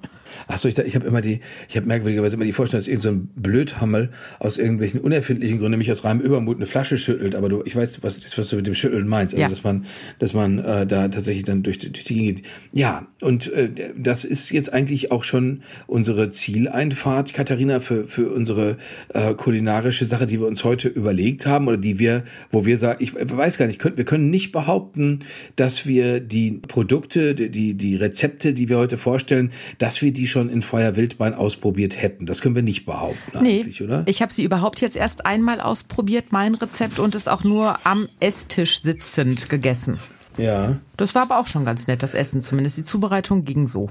Achso, 0.48 0.68
ich, 0.68 0.78
ich 0.78 0.96
habe 0.96 1.06
immer 1.06 1.22
die, 1.22 1.42
ich 1.68 1.76
habe 1.76 1.88
merkwürdigerweise 1.88 2.36
immer 2.36 2.46
die 2.46 2.54
Vorstellung, 2.54 2.80
dass 2.80 2.88
irgendein 2.88 3.30
so 3.36 3.42
Blödhammel 3.42 4.10
aus 4.40 4.58
irgendwelchen 4.58 5.02
unerfindlichen 5.02 5.58
Gründen, 5.58 5.72
nämlich 5.72 5.92
aus 5.92 6.04
reinem 6.04 6.22
Übermut, 6.22 6.58
eine 6.58 6.66
Flasche 6.66 6.98
schüttelt. 6.98 7.36
Aber 7.36 7.50
du, 7.50 7.64
ich 7.66 7.76
weiß, 7.76 8.04
was, 8.04 8.38
was 8.38 8.50
du 8.50 8.56
mit 8.56 8.68
dem 8.68 8.76
Schütteln 8.76 9.08
meinst. 9.08 9.34
Also, 9.34 9.42
ja. 9.42 9.50
dass 9.50 9.64
man, 9.64 9.86
dass 10.20 10.34
man 10.34 10.60
äh, 10.60 10.88
da 10.88 11.10
tatsächlich 11.10 11.44
dann 11.44 11.64
durch, 11.64 11.80
durch 11.80 12.04
die 12.04 12.14
Gegend 12.14 12.38
geht. 12.38 12.44
Ja, 12.74 13.08
und 13.22 13.52
äh, 13.54 13.70
das 13.98 14.26
ist 14.26 14.52
jetzt 14.52 14.72
eigentlich 14.72 15.12
auch 15.12 15.24
schon 15.24 15.62
unsere 15.88 16.30
Zieleinfahrt, 16.30 17.34
Katharina, 17.34 17.80
für, 17.80 18.08
für 18.08 18.30
unsere 18.32 18.78
äh, 19.14 19.34
kulinarische 19.34 20.06
Sache, 20.06 20.26
die 20.26 20.40
wir 20.40 20.48
uns 20.48 20.64
heute 20.64 20.88
überlegt 20.88 21.46
haben 21.46 21.68
oder 21.68 21.78
die 21.78 22.00
wir, 22.00 22.24
wo 22.52 22.66
wir 22.66 22.78
sagen, 22.78 23.04
ich 23.04 23.14
weiß 23.16 23.58
gar 23.58 23.68
nicht, 23.68 23.84
wir 23.84 24.06
können 24.06 24.30
nicht 24.30 24.52
behaupten, 24.52 25.20
dass 25.56 25.86
wir 25.86 26.20
die 26.20 26.60
Produkte, 26.68 27.36
die, 27.36 27.74
die 27.74 27.96
Rezepte, 27.96 28.54
die 28.54 28.70
wir 28.70 28.78
heute 28.78 28.98
vorstellen, 28.98 29.52
dass 29.78 30.02
wir 30.02 30.12
die 30.18 30.28
schon 30.28 30.50
in 30.50 30.62
Feuer 30.62 30.96
Wildbein 30.96 31.34
ausprobiert 31.34 32.02
hätten. 32.02 32.25
Das 32.25 32.42
können 32.42 32.56
wir 32.56 32.64
nicht 32.64 32.86
behaupten 32.86 33.40
nee, 33.42 33.60
eigentlich, 33.60 33.81
oder? 33.81 34.04
Ich 34.08 34.22
habe 34.22 34.34
sie 34.34 34.44
überhaupt 34.44 34.81
jetzt 34.81 34.96
erst 34.96 35.25
einmal 35.25 35.62
ausprobiert, 35.62 36.31
mein 36.31 36.56
Rezept, 36.56 37.00
und 37.00 37.16
es 37.16 37.28
auch 37.28 37.44
nur 37.44 37.78
am 37.86 38.08
Esstisch 38.19 38.81
sitzend 38.81 39.50
gegessen. 39.50 40.00
Ja. 40.38 40.78
Das 40.98 41.16
war 41.16 41.24
aber 41.24 41.40
auch 41.40 41.48
schon 41.48 41.66
ganz 41.66 41.88
nett, 41.88 42.04
das 42.04 42.14
Essen 42.14 42.42
zumindest. 42.42 42.78
Die 42.78 42.83
Zubereitung 42.83 43.45
ging 43.45 43.68
so. 43.68 43.90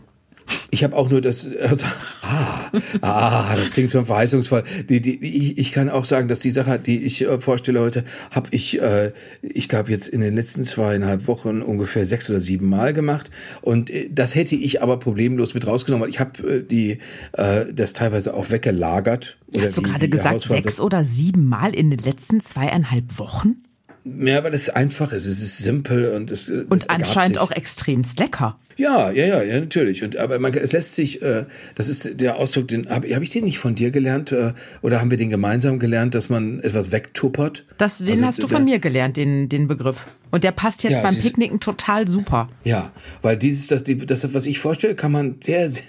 Ich 0.70 0.84
habe 0.84 0.96
auch 0.96 1.10
nur 1.10 1.20
das. 1.20 1.48
Also, 1.60 1.86
ah, 2.22 2.70
ah, 3.00 3.54
das 3.56 3.72
klingt 3.72 3.90
schon 3.90 4.06
verheißungsvoll. 4.06 4.64
Die, 4.88 5.00
die, 5.00 5.16
ich, 5.24 5.58
ich 5.58 5.72
kann 5.72 5.88
auch 5.88 6.04
sagen, 6.04 6.28
dass 6.28 6.40
die 6.40 6.50
Sache, 6.50 6.78
die 6.78 7.02
ich 7.02 7.22
äh, 7.22 7.40
vorstelle 7.40 7.80
heute, 7.80 8.04
habe 8.30 8.48
ich, 8.50 8.80
äh, 8.80 9.12
ich 9.42 9.68
glaube 9.68 9.90
jetzt 9.90 10.08
in 10.08 10.20
den 10.20 10.34
letzten 10.34 10.64
zweieinhalb 10.64 11.26
Wochen 11.26 11.62
ungefähr 11.62 12.06
sechs 12.06 12.28
oder 12.30 12.40
sieben 12.40 12.68
Mal 12.68 12.92
gemacht. 12.92 13.30
Und 13.62 13.90
äh, 13.90 14.08
das 14.10 14.34
hätte 14.34 14.54
ich 14.54 14.82
aber 14.82 14.98
problemlos 14.98 15.54
mit 15.54 15.66
rausgenommen. 15.66 16.04
Weil 16.04 16.10
ich 16.10 16.20
habe 16.20 16.56
äh, 16.56 16.62
die 16.62 16.98
äh, 17.32 17.72
das 17.72 17.92
teilweise 17.92 18.34
auch 18.34 18.50
weggelagert. 18.50 19.38
Hast 19.58 19.76
du 19.76 19.82
gerade 19.82 20.08
gesagt 20.08 20.40
sechs 20.40 20.80
oder 20.80 21.04
sieben 21.04 21.46
Mal 21.46 21.74
in 21.74 21.90
den 21.90 22.00
letzten 22.00 22.40
zweieinhalb 22.40 23.18
Wochen? 23.18 23.62
Ja, 24.06 24.44
weil 24.44 24.54
es 24.54 24.70
einfach 24.70 25.12
ist. 25.12 25.26
Es 25.26 25.42
ist 25.42 25.58
simpel 25.58 26.12
und 26.14 26.30
es 26.30 26.48
und 26.48 26.88
anscheinend 26.88 27.38
auch 27.38 27.50
extremst 27.50 28.20
lecker. 28.20 28.56
Ja, 28.76 29.10
ja, 29.10 29.26
ja, 29.26 29.42
ja, 29.42 29.58
natürlich. 29.58 30.04
Und 30.04 30.16
aber 30.16 30.38
man, 30.38 30.54
es 30.54 30.72
lässt 30.72 30.94
sich. 30.94 31.22
Äh, 31.22 31.46
das 31.74 31.88
ist 31.88 32.20
der 32.20 32.36
Ausdruck, 32.36 32.68
den 32.68 32.88
habe 32.88 33.12
hab 33.14 33.22
ich 33.22 33.30
den 33.30 33.44
nicht 33.44 33.58
von 33.58 33.74
dir 33.74 33.90
gelernt 33.90 34.30
äh, 34.30 34.52
oder 34.80 35.00
haben 35.00 35.10
wir 35.10 35.18
den 35.18 35.30
gemeinsam 35.30 35.80
gelernt, 35.80 36.14
dass 36.14 36.28
man 36.28 36.60
etwas 36.60 36.92
wegtuppert? 36.92 37.64
Das, 37.78 37.98
den 37.98 38.10
also, 38.10 38.26
hast 38.26 38.42
du 38.44 38.48
von 38.48 38.64
mir 38.64 38.78
gelernt, 38.78 39.16
den 39.16 39.48
den 39.48 39.66
Begriff. 39.66 40.06
Und 40.30 40.44
der 40.44 40.52
passt 40.52 40.82
jetzt 40.82 40.92
ja, 40.92 41.00
beim 41.00 41.16
Picknicken 41.16 41.60
total 41.60 42.06
super. 42.06 42.48
Ja, 42.62 42.92
weil 43.22 43.36
dieses, 43.36 43.68
das, 43.68 43.84
die, 43.84 43.96
das, 43.96 44.32
was 44.34 44.46
ich 44.46 44.58
vorstelle, 44.58 44.94
kann 44.94 45.10
man 45.10 45.36
sehr, 45.40 45.68
sehr, 45.68 45.84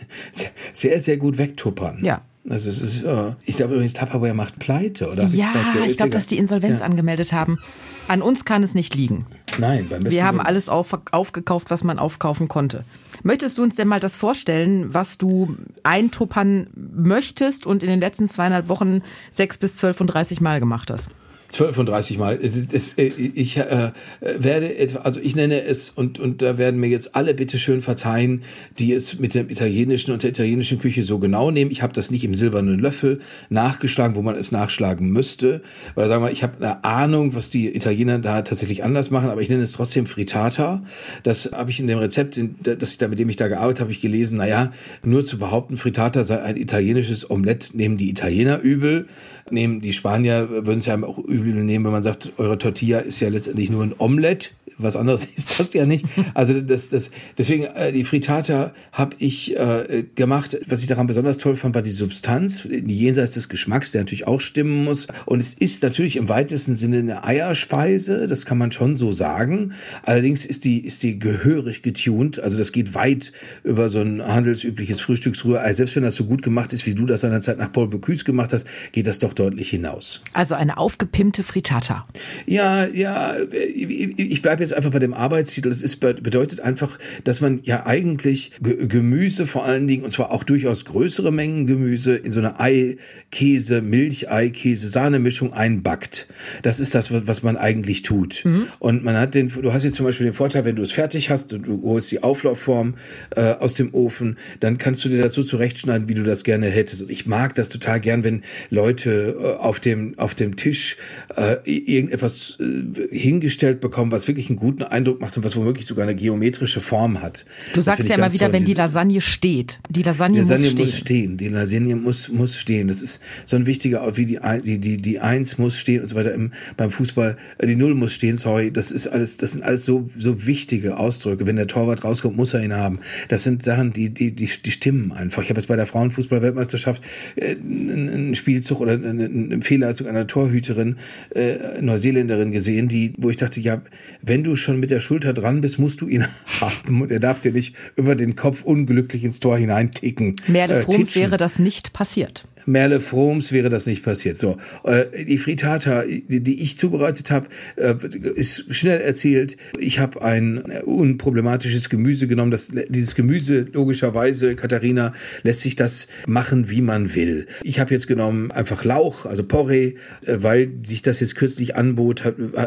sehr, 0.73 0.99
sehr 0.99 1.17
gut 1.17 1.37
wegtuppern. 1.37 2.03
Ja. 2.03 2.21
Also 2.49 2.69
es 2.69 2.81
ist, 2.81 3.03
uh, 3.03 3.33
ich 3.45 3.57
glaube 3.57 3.73
übrigens, 3.73 3.93
Tupperware 3.93 4.33
macht 4.33 4.57
pleite, 4.57 5.09
oder? 5.09 5.25
Ja, 5.25 5.51
ich 5.85 5.97
glaube, 5.97 6.11
dass 6.11 6.27
die 6.27 6.37
Insolvenz 6.37 6.79
ja. 6.79 6.85
angemeldet 6.85 7.33
haben. 7.33 7.59
An 8.07 8.21
uns 8.21 8.45
kann 8.45 8.63
es 8.63 8.73
nicht 8.73 8.95
liegen. 8.95 9.25
Nein, 9.59 9.87
beim 9.89 9.99
besten 9.99 10.11
Wir 10.11 10.23
haben 10.23 10.39
alles 10.39 10.69
auf, 10.69 10.97
aufgekauft, 11.11 11.69
was 11.69 11.83
man 11.83 11.99
aufkaufen 11.99 12.47
konnte. 12.47 12.85
Möchtest 13.23 13.57
du 13.57 13.63
uns 13.63 13.75
denn 13.75 13.87
mal 13.87 13.99
das 13.99 14.17
vorstellen, 14.17 14.93
was 14.93 15.17
du 15.17 15.57
eintuppern 15.83 16.67
möchtest 16.75 17.65
und 17.65 17.83
in 17.83 17.89
den 17.89 17.99
letzten 17.99 18.27
zweieinhalb 18.27 18.69
Wochen 18.69 19.01
sechs 19.31 19.57
bis 19.57 19.77
zwölf 19.77 19.99
und 19.99 20.07
dreißig 20.07 20.41
Mal 20.41 20.59
gemacht 20.59 20.91
hast? 20.91 21.09
12 21.49 21.77
und 21.77 21.89
30 21.89 22.17
Mal. 22.17 22.39
Äh, 22.41 23.03
ich 23.03 23.57
äh, 23.57 23.91
werde 24.21 24.77
etwa, 24.77 24.99
also 24.99 25.19
ich 25.19 25.35
nenne 25.35 25.63
es, 25.63 25.89
und, 25.89 26.19
und 26.19 26.41
da 26.41 26.57
werden 26.57 26.79
mir 26.79 26.87
jetzt 26.87 27.15
alle 27.15 27.33
bitte 27.33 27.59
schön 27.59 27.81
verzeihen, 27.81 28.43
die 28.79 28.93
es 28.93 29.19
mit 29.19 29.33
dem 29.33 29.49
italienischen 29.49 30.11
und 30.11 30.23
der 30.23 30.31
italienischen 30.31 30.79
Küche 30.79 31.03
so 31.03 31.19
genau 31.19 31.51
nehmen. 31.51 31.71
Ich 31.71 31.81
habe 31.81 31.93
das 31.93 32.11
nicht 32.11 32.23
im 32.23 32.35
silbernen 32.35 32.79
Löffel 32.79 33.19
nachgeschlagen, 33.49 34.15
wo 34.15 34.21
man 34.21 34.35
es 34.35 34.51
nachschlagen 34.51 35.09
müsste. 35.09 35.61
Weil 35.95 36.07
sagen 36.07 36.23
wir, 36.23 36.31
ich 36.31 36.43
habe 36.43 36.57
eine 36.57 36.83
Ahnung, 36.83 37.35
was 37.35 37.49
die 37.49 37.73
Italiener 37.75 38.19
da 38.19 38.41
tatsächlich 38.41 38.83
anders 38.83 39.11
machen, 39.11 39.29
aber 39.29 39.41
ich 39.41 39.49
nenne 39.49 39.63
es 39.63 39.71
trotzdem 39.71 40.05
Frittata. 40.05 40.83
Das 41.23 41.51
habe 41.53 41.71
ich 41.71 41.79
in 41.79 41.87
dem 41.87 41.99
Rezept, 41.99 42.39
das 42.61 42.91
ich 42.91 42.97
da, 42.97 43.07
mit 43.07 43.19
dem 43.19 43.29
ich 43.29 43.35
da 43.35 43.47
gearbeitet 43.47 43.81
habe, 43.81 43.91
ich 43.91 44.01
gelesen, 44.01 44.37
naja, 44.37 44.71
nur 45.03 45.25
zu 45.25 45.37
behaupten, 45.37 45.77
Frittata 45.77 46.23
sei 46.23 46.41
ein 46.41 46.57
italienisches 46.57 47.29
Omelett, 47.29 47.71
nehmen 47.73 47.97
die 47.97 48.09
Italiener 48.09 48.59
übel 48.59 49.07
nehmen. 49.51 49.81
Die 49.81 49.93
Spanier 49.93 50.49
würden 50.49 50.79
es 50.79 50.85
ja 50.85 51.01
auch 51.03 51.17
übel 51.17 51.53
nehmen, 51.53 51.85
wenn 51.85 51.91
man 51.91 52.03
sagt, 52.03 52.33
eure 52.37 52.57
Tortilla 52.57 52.99
ist 52.99 53.19
ja 53.19 53.29
letztendlich 53.29 53.69
nur 53.69 53.83
ein 53.83 53.95
Omelett 53.97 54.51
was 54.77 54.95
anderes 54.95 55.25
ist 55.35 55.59
das 55.59 55.73
ja 55.73 55.85
nicht. 55.85 56.05
Also 56.33 56.59
das, 56.61 56.89
das, 56.89 57.11
deswegen 57.37 57.63
äh, 57.63 57.91
die 57.91 58.03
Frittata 58.03 58.73
habe 58.91 59.15
ich 59.19 59.57
äh, 59.57 60.05
gemacht. 60.15 60.57
Was 60.67 60.81
ich 60.81 60.87
daran 60.87 61.07
besonders 61.07 61.37
toll 61.37 61.55
fand, 61.55 61.75
war 61.75 61.81
die 61.81 61.91
Substanz, 61.91 62.63
die 62.63 62.97
jenseits 62.97 63.33
des 63.33 63.49
Geschmacks, 63.49 63.91
der 63.91 64.01
natürlich 64.01 64.27
auch 64.27 64.41
stimmen 64.41 64.83
muss. 64.83 65.07
Und 65.25 65.39
es 65.39 65.53
ist 65.53 65.83
natürlich 65.83 66.15
im 66.15 66.29
weitesten 66.29 66.75
Sinne 66.75 66.99
eine 66.99 67.23
Eierspeise, 67.23 68.27
das 68.27 68.45
kann 68.45 68.57
man 68.57 68.71
schon 68.71 68.95
so 68.95 69.11
sagen. 69.11 69.73
Allerdings 70.03 70.45
ist 70.45 70.65
die 70.65 70.79
ist 70.79 71.03
die 71.03 71.19
gehörig 71.19 71.81
getuned. 71.81 72.39
Also 72.39 72.57
das 72.57 72.71
geht 72.71 72.93
weit 72.93 73.31
über 73.63 73.89
so 73.89 73.99
ein 73.99 74.25
handelsübliches 74.25 75.01
Frühstücksrührei. 75.01 75.73
Selbst 75.73 75.95
wenn 75.95 76.03
das 76.03 76.15
so 76.15 76.25
gut 76.25 76.41
gemacht 76.41 76.73
ist, 76.73 76.85
wie 76.85 76.95
du 76.95 77.05
das 77.05 77.21
seinerzeit 77.21 77.57
nach 77.57 77.71
Paul 77.71 77.87
Bocuse 77.87 78.23
gemacht 78.23 78.53
hast, 78.53 78.65
geht 78.91 79.07
das 79.07 79.19
doch 79.19 79.33
deutlich 79.33 79.69
hinaus. 79.69 80.21
Also 80.33 80.55
eine 80.55 80.77
aufgepimpte 80.77 81.43
Frittata. 81.43 82.07
Ja, 82.45 82.85
ja. 82.85 83.35
Ich 83.75 84.41
bleibe 84.41 84.63
jetzt 84.63 84.66
einfach 84.73 84.91
bei 84.91 84.99
dem 84.99 85.13
Arbeitstitel. 85.13 85.69
Das 85.69 85.81
ist, 85.81 85.99
bedeutet 85.99 86.61
einfach, 86.61 86.97
dass 87.23 87.41
man 87.41 87.61
ja 87.63 87.85
eigentlich 87.85 88.51
Gemüse 88.61 89.47
vor 89.47 89.65
allen 89.65 89.87
Dingen, 89.87 90.03
und 90.03 90.11
zwar 90.11 90.31
auch 90.31 90.43
durchaus 90.43 90.85
größere 90.85 91.31
Mengen 91.31 91.67
Gemüse, 91.67 92.15
in 92.15 92.31
so 92.31 92.39
eine 92.39 92.59
Ei, 92.59 92.97
Käse, 93.31 93.81
Milchei, 93.81 94.49
Käse, 94.49 94.89
Sahne-Mischung 94.89 95.53
einbackt. 95.53 96.27
Das 96.61 96.79
ist 96.79 96.95
das, 96.95 97.11
was 97.11 97.43
man 97.43 97.57
eigentlich 97.57 98.01
tut. 98.01 98.43
Mhm. 98.45 98.67
Und 98.79 99.03
man 99.03 99.17
hat 99.17 99.35
den, 99.35 99.49
du 99.49 99.73
hast 99.73 99.83
jetzt 99.83 99.95
zum 99.95 100.05
Beispiel 100.05 100.25
den 100.25 100.33
Vorteil, 100.33 100.65
wenn 100.65 100.75
du 100.75 100.83
es 100.83 100.91
fertig 100.91 101.29
hast 101.29 101.53
und 101.53 101.67
du 101.67 101.81
holst 101.83 102.11
die 102.11 102.23
Auflaufform 102.23 102.95
äh, 103.35 103.53
aus 103.53 103.75
dem 103.75 103.93
Ofen, 103.93 104.37
dann 104.59 104.77
kannst 104.77 105.03
du 105.05 105.09
dir 105.09 105.21
das 105.21 105.33
so 105.33 105.43
zurechtschneiden, 105.43 106.07
wie 106.07 106.13
du 106.13 106.23
das 106.23 106.43
gerne 106.43 106.67
hättest. 106.67 107.03
Und 107.03 107.11
ich 107.11 107.27
mag 107.27 107.55
das 107.55 107.69
total 107.69 107.99
gern, 107.99 108.23
wenn 108.23 108.43
Leute 108.69 109.37
äh, 109.39 109.63
auf 109.63 109.79
dem, 109.79 110.17
auf 110.17 110.35
dem 110.35 110.55
Tisch 110.55 110.97
äh, 111.35 111.57
irgendetwas 111.65 112.57
äh, 112.59 113.17
hingestellt 113.17 113.79
bekommen, 113.79 114.11
was 114.11 114.27
wirklich 114.27 114.49
ein 114.49 114.56
guten 114.57 114.83
Eindruck 114.83 115.21
macht 115.21 115.37
und 115.37 115.43
was 115.43 115.55
womöglich 115.55 115.85
sogar 115.85 116.03
eine 116.03 116.15
geometrische 116.15 116.81
Form 116.81 117.21
hat. 117.21 117.45
Du 117.73 117.81
sagst 117.81 118.09
ja 118.09 118.15
immer 118.15 118.33
wieder, 118.33 118.47
toll. 118.47 118.53
wenn 118.53 118.65
die 118.65 118.73
Lasagne 118.73 119.21
steht. 119.21 119.79
Die 119.89 120.03
Lasagne, 120.03 120.35
die 120.35 120.39
Lasagne 120.39 120.65
muss, 120.65 120.71
stehen. 120.71 120.85
muss 120.85 120.97
stehen. 120.97 121.37
Die 121.37 121.47
Lasagne 121.47 121.95
muss, 121.95 122.29
muss 122.29 122.57
stehen. 122.57 122.87
Das 122.87 123.01
ist 123.01 123.21
so 123.45 123.55
ein 123.55 123.65
wichtiger, 123.65 124.17
wie 124.17 124.25
die, 124.25 124.39
die, 124.63 124.79
die, 124.79 124.97
die 124.97 125.19
Eins 125.19 125.57
muss 125.57 125.77
stehen 125.77 126.01
und 126.01 126.07
so 126.07 126.15
weiter 126.15 126.33
im, 126.33 126.51
beim 126.75 126.91
Fußball. 126.91 127.37
Äh, 127.57 127.67
die 127.67 127.75
Null 127.75 127.95
muss 127.95 128.13
stehen, 128.13 128.35
sorry. 128.35 128.71
Das 128.71 128.91
ist 128.91 129.07
alles, 129.07 129.37
das 129.37 129.53
sind 129.53 129.63
alles 129.63 129.85
so, 129.85 130.09
so 130.17 130.45
wichtige 130.45 130.97
Ausdrücke. 130.97 131.45
Wenn 131.45 131.55
der 131.55 131.67
Torwart 131.67 132.03
rauskommt, 132.03 132.35
muss 132.35 132.53
er 132.53 132.63
ihn 132.63 132.73
haben. 132.73 132.99
Das 133.27 133.43
sind 133.43 133.63
Sachen, 133.63 133.93
die, 133.93 134.09
die, 134.09 134.31
die, 134.31 134.47
die 134.47 134.71
stimmen 134.71 135.11
einfach. 135.11 135.43
Ich 135.43 135.49
habe 135.49 135.59
jetzt 135.59 135.67
bei 135.67 135.75
der 135.75 135.85
Frauenfußball-Weltmeisterschaft 135.85 137.03
äh, 137.35 137.55
einen 137.55 138.35
Spielzug 138.35 138.81
oder 138.81 138.93
eine, 138.93 139.61
Fehlleistung 139.61 140.07
einer 140.07 140.27
Torhüterin, 140.27 140.97
äh, 141.35 141.81
Neuseeländerin 141.81 142.51
gesehen, 142.51 142.87
die, 142.87 143.13
wo 143.17 143.29
ich 143.29 143.37
dachte, 143.37 143.59
ja, 143.59 143.81
wenn 144.21 144.43
du 144.47 144.55
schon 144.55 144.79
mit 144.79 144.89
der 144.89 144.99
Schulter 144.99 145.33
dran 145.33 145.61
bist, 145.61 145.77
musst 145.79 146.01
du 146.01 146.07
ihn 146.07 146.25
haben 146.61 147.01
und 147.01 147.11
er 147.11 147.19
darf 147.19 147.39
dir 147.39 147.51
nicht 147.51 147.75
über 147.95 148.15
den 148.15 148.35
Kopf 148.35 148.63
unglücklich 148.63 149.23
ins 149.23 149.39
Tor 149.39 149.57
hineinticken. 149.57 150.35
Merle 150.47 150.81
Froms 150.81 151.15
äh, 151.15 151.21
wäre 151.21 151.37
das 151.37 151.59
nicht 151.59 151.93
passiert. 151.93 152.47
Merle 152.67 152.99
Froms 152.99 153.53
wäre 153.53 153.69
das 153.69 153.85
nicht 153.85 154.03
passiert. 154.03 154.37
So, 154.37 154.57
äh, 154.83 155.25
die 155.25 155.37
Frittata, 155.37 156.03
die, 156.03 156.41
die 156.41 156.61
ich 156.61 156.77
zubereitet 156.77 157.31
habe, 157.31 157.47
äh, 157.77 157.95
ist 158.35 158.75
schnell 158.75 158.99
erzählt. 158.99 159.55
Ich 159.79 159.99
habe 159.99 160.21
ein 160.21 160.59
unproblematisches 160.83 161.89
Gemüse 161.89 162.27
genommen. 162.27 162.51
Das, 162.51 162.71
dieses 162.89 163.15
Gemüse, 163.15 163.67
logischerweise, 163.71 164.55
Katharina, 164.55 165.13
lässt 165.43 165.61
sich 165.61 165.77
das 165.77 166.09
machen, 166.27 166.69
wie 166.69 166.81
man 166.81 167.15
will. 167.15 167.47
Ich 167.63 167.79
habe 167.79 167.93
jetzt 167.93 168.07
genommen 168.07 168.51
einfach 168.51 168.83
Lauch, 168.83 169.25
also 169.25 169.43
Porree, 169.43 169.93
äh, 170.25 170.37
weil 170.39 170.69
sich 170.83 171.01
das 171.01 171.21
jetzt 171.21 171.35
kürzlich 171.35 171.77
anbot, 171.77 172.23